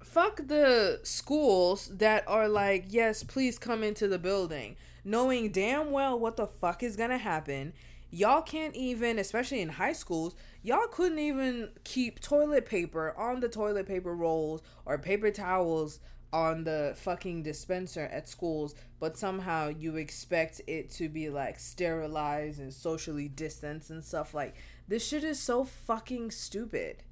fuck 0.03 0.47
the 0.47 1.01
schools 1.03 1.89
that 1.89 2.25
are 2.29 2.49
like, 2.49 2.87
yes, 2.89 3.23
please 3.23 3.59
come 3.59 3.83
into 3.83 4.07
the 4.07 4.19
building, 4.19 4.77
knowing 5.05 5.51
damn 5.51 5.91
well 5.91 6.19
what 6.19 6.37
the 6.37 6.47
fuck 6.47 6.83
is 6.83 6.97
gonna 6.97 7.19
happen. 7.19 7.73
Y'all 8.11 8.43
can't 8.43 8.77
even, 8.77 9.19
especially 9.19 9.61
in 9.61 9.71
high 9.71 9.93
schools, 9.93 10.37
y'all 10.63 10.87
couldn't 10.87 11.19
even 11.19 11.71
keep 11.83 12.21
toilet 12.21 12.65
paper 12.65 13.13
on 13.19 13.41
the 13.41 13.49
toilet 13.49 13.87
paper 13.87 14.15
rolls 14.15 14.63
or 14.87 14.99
paper 14.99 15.33
towels 15.33 15.99
on 16.35 16.65
the 16.65 16.93
fucking 16.97 17.45
dispenser 17.45 18.11
at 18.13 18.29
schools, 18.29 18.75
but 18.99 19.17
somehow 19.17 19.69
you 19.69 19.95
expect 19.95 20.61
it 20.67 20.91
to 20.91 21.09
be 21.09 21.31
like 21.31 21.61
sterilized 21.61 22.59
and 22.59 22.75
socially 22.75 23.29
distanced 23.29 23.89
and 23.89 24.03
stuff 24.03 24.35
like 24.35 24.57
this 24.89 25.07
shit 25.07 25.23
is 25.23 25.39
so 25.39 25.63
fucking 25.63 26.33
stupid. 26.33 27.05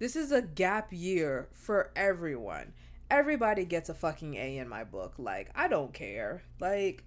This 0.00 0.16
is 0.16 0.32
a 0.32 0.42
gap 0.42 0.88
year 0.90 1.48
for 1.52 1.92
everyone. 1.94 2.72
Everybody 3.08 3.64
gets 3.64 3.88
a 3.88 3.94
fucking 3.94 4.34
A 4.34 4.58
in 4.58 4.68
my 4.68 4.82
book. 4.82 5.14
Like, 5.16 5.48
I 5.54 5.68
don't 5.68 5.94
care. 5.94 6.42
Like, 6.58 7.04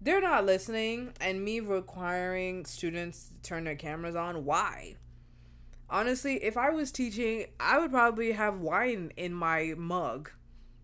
they're 0.00 0.20
not 0.20 0.46
listening, 0.46 1.12
and 1.20 1.44
me 1.44 1.58
requiring 1.58 2.64
students 2.64 3.30
to 3.30 3.48
turn 3.48 3.64
their 3.64 3.74
cameras 3.74 4.14
on, 4.14 4.44
why? 4.44 4.94
Honestly, 5.90 6.36
if 6.44 6.56
I 6.56 6.70
was 6.70 6.92
teaching, 6.92 7.46
I 7.58 7.80
would 7.80 7.90
probably 7.90 8.30
have 8.30 8.60
wine 8.60 9.12
in 9.16 9.34
my 9.34 9.74
mug 9.76 10.30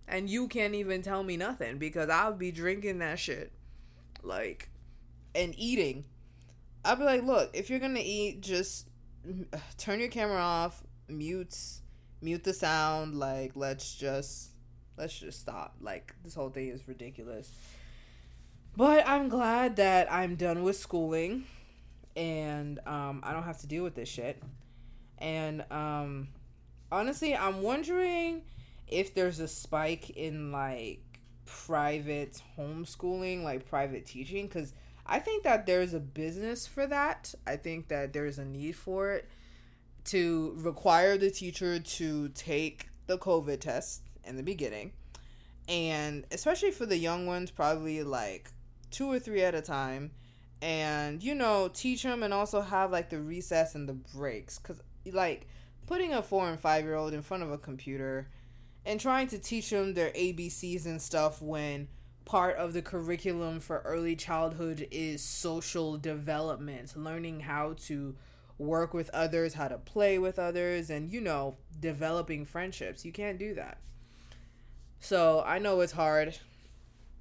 and 0.08 0.30
you 0.30 0.48
can't 0.48 0.74
even 0.74 1.02
tell 1.02 1.22
me 1.22 1.36
nothing 1.36 1.78
because 1.78 2.08
I'll 2.08 2.34
be 2.34 2.52
drinking 2.52 2.98
that 3.00 3.18
shit. 3.18 3.52
Like, 4.22 4.68
and 5.34 5.54
eating. 5.58 6.04
I'll 6.84 6.96
be 6.96 7.04
like, 7.04 7.22
look, 7.22 7.50
if 7.54 7.68
you're 7.68 7.80
gonna 7.80 8.00
eat, 8.02 8.40
just 8.40 8.88
turn 9.78 10.00
your 10.00 10.08
camera 10.08 10.40
off, 10.40 10.82
mute, 11.08 11.56
mute 12.20 12.44
the 12.44 12.52
sound. 12.52 13.16
Like, 13.16 13.52
let's 13.54 13.94
just, 13.94 14.50
let's 14.96 15.18
just 15.18 15.40
stop. 15.40 15.76
Like, 15.80 16.14
this 16.24 16.34
whole 16.34 16.50
thing 16.50 16.68
is 16.68 16.86
ridiculous. 16.86 17.50
But 18.76 19.08
I'm 19.08 19.28
glad 19.28 19.76
that 19.76 20.12
I'm 20.12 20.36
done 20.36 20.62
with 20.62 20.76
schooling, 20.76 21.44
and 22.14 22.78
um, 22.86 23.20
I 23.24 23.32
don't 23.32 23.44
have 23.44 23.58
to 23.62 23.66
deal 23.66 23.82
with 23.82 23.94
this 23.94 24.08
shit. 24.08 24.42
And 25.18 25.64
um, 25.70 26.28
honestly, 26.92 27.34
I'm 27.34 27.62
wondering 27.62 28.42
if 28.88 29.14
there's 29.14 29.40
a 29.40 29.48
spike 29.48 30.10
in 30.10 30.52
like 30.52 31.00
private 31.44 32.42
homeschooling, 32.58 33.42
like 33.42 33.68
private 33.68 34.06
teaching, 34.06 34.46
because 34.46 34.72
I 35.06 35.18
think 35.18 35.44
that 35.44 35.66
there's 35.66 35.94
a 35.94 36.00
business 36.00 36.66
for 36.66 36.86
that. 36.86 37.34
I 37.46 37.56
think 37.56 37.88
that 37.88 38.12
there's 38.12 38.38
a 38.38 38.44
need 38.44 38.76
for 38.76 39.12
it 39.12 39.28
to 40.06 40.54
require 40.58 41.16
the 41.16 41.30
teacher 41.30 41.78
to 41.78 42.28
take 42.30 42.88
the 43.06 43.18
COVID 43.18 43.60
test 43.60 44.02
in 44.24 44.36
the 44.36 44.42
beginning. 44.42 44.92
And 45.68 46.24
especially 46.30 46.70
for 46.70 46.86
the 46.86 46.96
young 46.96 47.26
ones, 47.26 47.50
probably 47.50 48.02
like 48.02 48.50
two 48.90 49.10
or 49.10 49.18
three 49.18 49.42
at 49.42 49.54
a 49.54 49.62
time. 49.62 50.12
And, 50.62 51.22
you 51.22 51.34
know, 51.34 51.68
teach 51.72 52.02
them 52.02 52.22
and 52.22 52.32
also 52.32 52.60
have 52.60 52.90
like 52.90 53.10
the 53.10 53.20
recess 53.20 53.74
and 53.74 53.88
the 53.88 53.92
breaks. 53.92 54.58
Because, 54.58 54.80
like, 55.12 55.46
putting 55.86 56.14
a 56.14 56.22
four 56.22 56.48
and 56.48 56.58
five 56.58 56.84
year 56.84 56.94
old 56.94 57.12
in 57.12 57.22
front 57.22 57.42
of 57.42 57.52
a 57.52 57.58
computer 57.58 58.28
and 58.86 59.00
trying 59.00 59.26
to 59.26 59.38
teach 59.38 59.70
them 59.70 59.92
their 59.92 60.10
ABCs 60.10 60.86
and 60.86 61.02
stuff 61.02 61.42
when 61.42 61.88
part 62.24 62.56
of 62.56 62.72
the 62.72 62.80
curriculum 62.80 63.58
for 63.60 63.82
early 63.84 64.14
childhood 64.14 64.86
is 64.92 65.22
social 65.22 65.98
development, 65.98 66.96
learning 66.96 67.40
how 67.40 67.74
to 67.78 68.14
work 68.58 68.94
with 68.94 69.10
others, 69.10 69.54
how 69.54 69.68
to 69.68 69.76
play 69.76 70.18
with 70.18 70.38
others, 70.38 70.88
and 70.88 71.12
you 71.12 71.20
know, 71.20 71.56
developing 71.80 72.46
friendships. 72.46 73.04
You 73.04 73.12
can't 73.12 73.38
do 73.38 73.54
that. 73.54 73.78
So 75.00 75.42
I 75.44 75.58
know 75.58 75.80
it's 75.80 75.92
hard 75.92 76.38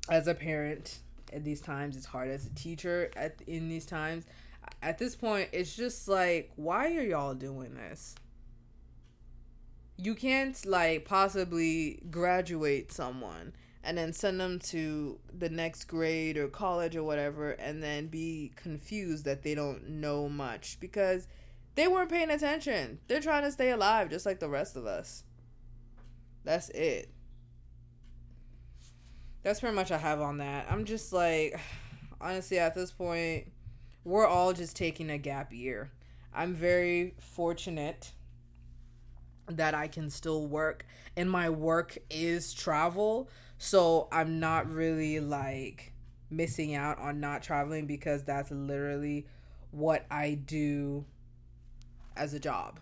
as 0.10 0.28
a 0.28 0.36
parent 0.36 1.00
at 1.34 1.44
these 1.44 1.62
times. 1.62 1.98
It's 1.98 2.06
hard 2.06 2.30
as 2.30 2.46
a 2.46 2.54
teacher 2.54 3.10
at 3.16 3.42
in 3.48 3.70
these 3.70 3.88
times. 3.88 4.26
At 4.82 5.00
this 5.00 5.16
point, 5.16 5.50
it's 5.52 5.76
just 5.76 6.08
like, 6.08 6.52
why 6.56 6.96
are 6.96 7.02
y'all 7.02 7.34
doing 7.34 7.74
this? 7.76 8.16
You 9.98 10.16
can't 10.16 10.66
like 10.66 11.06
possibly 11.06 12.02
graduate 12.10 12.92
someone 12.92 13.54
and 13.84 13.98
then 13.98 14.12
send 14.12 14.40
them 14.40 14.58
to 14.58 15.20
the 15.32 15.50
next 15.50 15.86
grade 15.86 16.38
or 16.38 16.48
college 16.48 16.96
or 16.96 17.04
whatever 17.04 17.52
and 17.52 17.82
then 17.82 18.08
be 18.08 18.52
confused 18.56 19.26
that 19.26 19.44
they 19.44 19.54
don't 19.56 19.88
know 19.88 20.28
much 20.28 20.80
because 20.80 21.28
they 21.76 21.88
weren't 21.88 22.10
paying 22.10 22.32
attention. 22.32 23.00
They're 23.08 23.22
trying 23.22 23.44
to 23.44 23.52
stay 23.52 23.70
alive 23.70 24.10
just 24.10 24.26
like 24.26 24.40
the 24.40 24.50
rest 24.50 24.76
of 24.76 24.86
us. 24.86 25.24
That's 26.44 26.70
it. 26.70 27.12
That's 29.44 29.60
pretty 29.60 29.76
much 29.76 29.92
I 29.92 29.98
have 29.98 30.20
on 30.20 30.40
that. 30.40 30.66
I'm 30.70 30.86
just 30.86 31.14
like 31.14 31.60
honestly 32.20 32.58
at 32.60 32.74
this 32.74 32.92
point 32.92 33.52
we're 34.04 34.28
all 34.28 34.52
just 34.52 34.76
taking 34.76 35.10
a 35.10 35.18
gap 35.18 35.54
year. 35.54 35.92
I'm 36.34 36.54
very 36.54 37.14
fortunate 37.20 38.12
that 39.48 39.74
I 39.74 39.88
can 39.88 40.10
still 40.10 40.48
work 40.48 40.86
and 41.16 41.30
my 41.30 41.50
work 41.50 41.98
is 42.10 42.54
travel. 42.54 43.30
So 43.58 44.08
I'm 44.12 44.40
not 44.40 44.70
really 44.70 45.20
like 45.20 45.94
missing 46.30 46.76
out 46.76 47.00
on 47.00 47.20
not 47.20 47.44
traveling 47.44 47.86
because 47.86 48.24
that's 48.24 48.52
literally 48.52 49.28
what 49.72 50.06
I 50.10 50.36
do 50.36 51.06
as 52.16 52.34
a 52.34 52.40
job. 52.40 52.80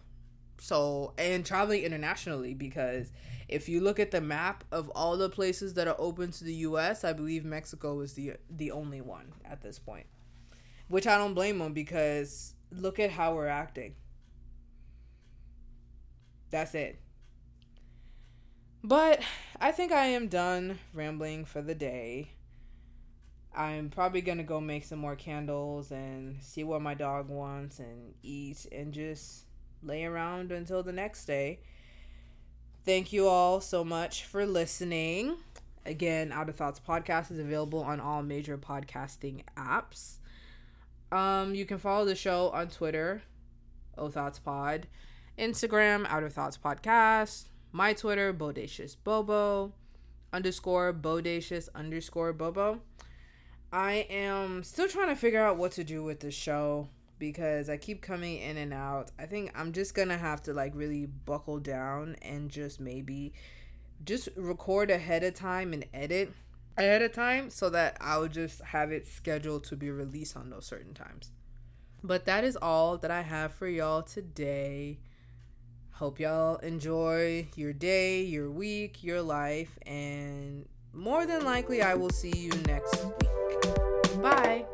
So, 0.60 1.14
and 1.18 1.46
traveling 1.46 1.84
internationally 1.84 2.54
because 2.54 3.12
if 3.48 3.68
you 3.68 3.82
look 3.82 4.00
at 4.00 4.12
the 4.12 4.22
map 4.22 4.64
of 4.72 4.90
all 4.92 5.18
the 5.18 5.30
places 5.30 5.74
that 5.74 5.88
are 5.88 5.96
open 6.00 6.32
to 6.32 6.44
the 6.44 6.54
US, 6.56 7.04
I 7.04 7.14
believe 7.14 7.44
Mexico 7.44 8.00
is 8.00 8.14
the 8.14 8.34
the 8.50 8.72
only 8.72 9.02
one 9.02 9.34
at 9.44 9.62
this 9.62 9.78
point. 9.78 10.08
Which 10.88 11.08
I 11.08 11.18
don't 11.18 11.34
blame 11.34 11.60
them 11.60 11.74
because 11.74 12.56
look 12.72 13.00
at 13.00 13.12
how 13.12 13.36
we're 13.36 13.48
acting. 13.48 13.96
That's 16.54 16.76
it. 16.76 17.00
But 18.84 19.24
I 19.60 19.72
think 19.72 19.92
I 19.92 20.06
am 20.06 20.28
done 20.28 20.78
rambling 20.94 21.46
for 21.46 21.64
the 21.64 21.74
day. 21.74 22.30
I'm 23.56 23.90
probably 23.90 24.22
going 24.22 24.38
to 24.38 24.44
go 24.44 24.62
make 24.62 24.84
some 24.84 25.00
more 25.00 25.16
candles 25.16 25.92
and 25.92 26.44
see 26.44 26.64
what 26.64 26.84
my 26.84 26.94
dog 26.94 27.28
wants 27.28 27.80
and 27.80 28.14
eat 28.22 28.68
and 28.72 28.94
just 28.94 29.46
lay 29.82 30.06
around 30.06 30.52
until 30.52 30.84
the 30.84 30.92
next 30.92 31.26
day. 31.26 31.62
Thank 32.86 33.12
you 33.12 33.28
all 33.28 33.60
so 33.60 33.84
much 33.84 34.24
for 34.26 34.46
listening. 34.46 35.38
Again, 35.88 36.32
Out 36.32 36.50
of 36.50 36.56
Thoughts 36.56 36.80
podcast 36.88 37.32
is 37.32 37.40
available 37.40 37.82
on 37.82 38.00
all 38.00 38.22
major 38.22 38.60
podcasting 38.60 39.42
apps. 39.58 40.18
Um, 41.12 41.56
you 41.56 41.66
can 41.66 41.80
follow 41.80 42.06
the 42.06 42.14
show 42.14 42.52
on 42.52 42.68
Twitter, 42.68 43.24
O 43.98 44.10
Thoughts 44.10 44.38
Pod, 44.38 44.86
Instagram, 45.38 46.06
Out 46.08 46.24
of 46.24 46.34
Thoughts 46.34 46.58
Podcast, 46.58 47.46
my 47.72 47.94
Twitter, 47.94 48.34
Bodacious 48.34 48.96
Bobo, 49.04 49.74
underscore 50.32 50.94
Bodacious 50.94 51.70
underscore 51.74 52.34
Bobo. 52.34 52.82
I 53.72 54.06
am 54.10 54.64
still 54.64 54.88
trying 54.88 55.10
to 55.10 55.16
figure 55.16 55.44
out 55.44 55.58
what 55.58 55.72
to 55.74 55.84
do 55.84 56.04
with 56.04 56.20
the 56.20 56.30
show 56.30 56.90
because 57.18 57.70
I 57.70 57.78
keep 57.78 58.02
coming 58.02 58.38
in 58.38 58.58
and 58.58 58.74
out. 58.74 59.10
I 59.18 59.26
think 59.26 59.52
I'm 59.56 59.72
just 59.72 59.96
gonna 59.96 60.18
have 60.18 60.44
to 60.44 60.54
like 60.54 60.74
really 60.76 61.08
buckle 61.08 61.60
down 61.60 62.16
and 62.22 62.52
just 62.52 62.80
maybe 62.80 63.34
just 64.04 64.30
record 64.36 64.92
ahead 64.92 65.24
of 65.24 65.34
time 65.34 65.74
and 65.74 65.86
edit 65.94 66.32
ahead 66.78 67.02
of 67.02 67.14
time 67.14 67.50
so 67.50 67.70
that 67.70 67.98
I'll 68.02 68.28
just 68.28 68.62
have 68.62 68.92
it 68.92 69.08
scheduled 69.08 69.64
to 69.66 69.76
be 69.76 69.90
released 69.90 70.38
on 70.38 70.50
those 70.50 70.66
certain 70.66 70.94
times. 70.94 71.32
But 72.04 72.26
that 72.26 72.44
is 72.44 72.58
all 72.58 72.98
that 72.98 73.12
I 73.12 73.22
have 73.22 73.54
for 73.54 73.68
y'all 73.68 74.04
today. 74.04 75.00
Hope 75.94 76.20
y'all 76.20 76.56
enjoy 76.58 77.48
your 77.56 77.72
day, 77.72 78.24
your 78.24 78.50
week, 78.50 79.04
your 79.04 79.22
life, 79.22 79.78
and 79.86 80.66
more 80.92 81.26
than 81.26 81.46
likely, 81.46 81.82
I 81.82 81.94
will 81.94 82.10
see 82.10 82.34
you 82.36 82.52
next 82.66 82.98
week. 83.06 84.22
Bye. 84.22 84.66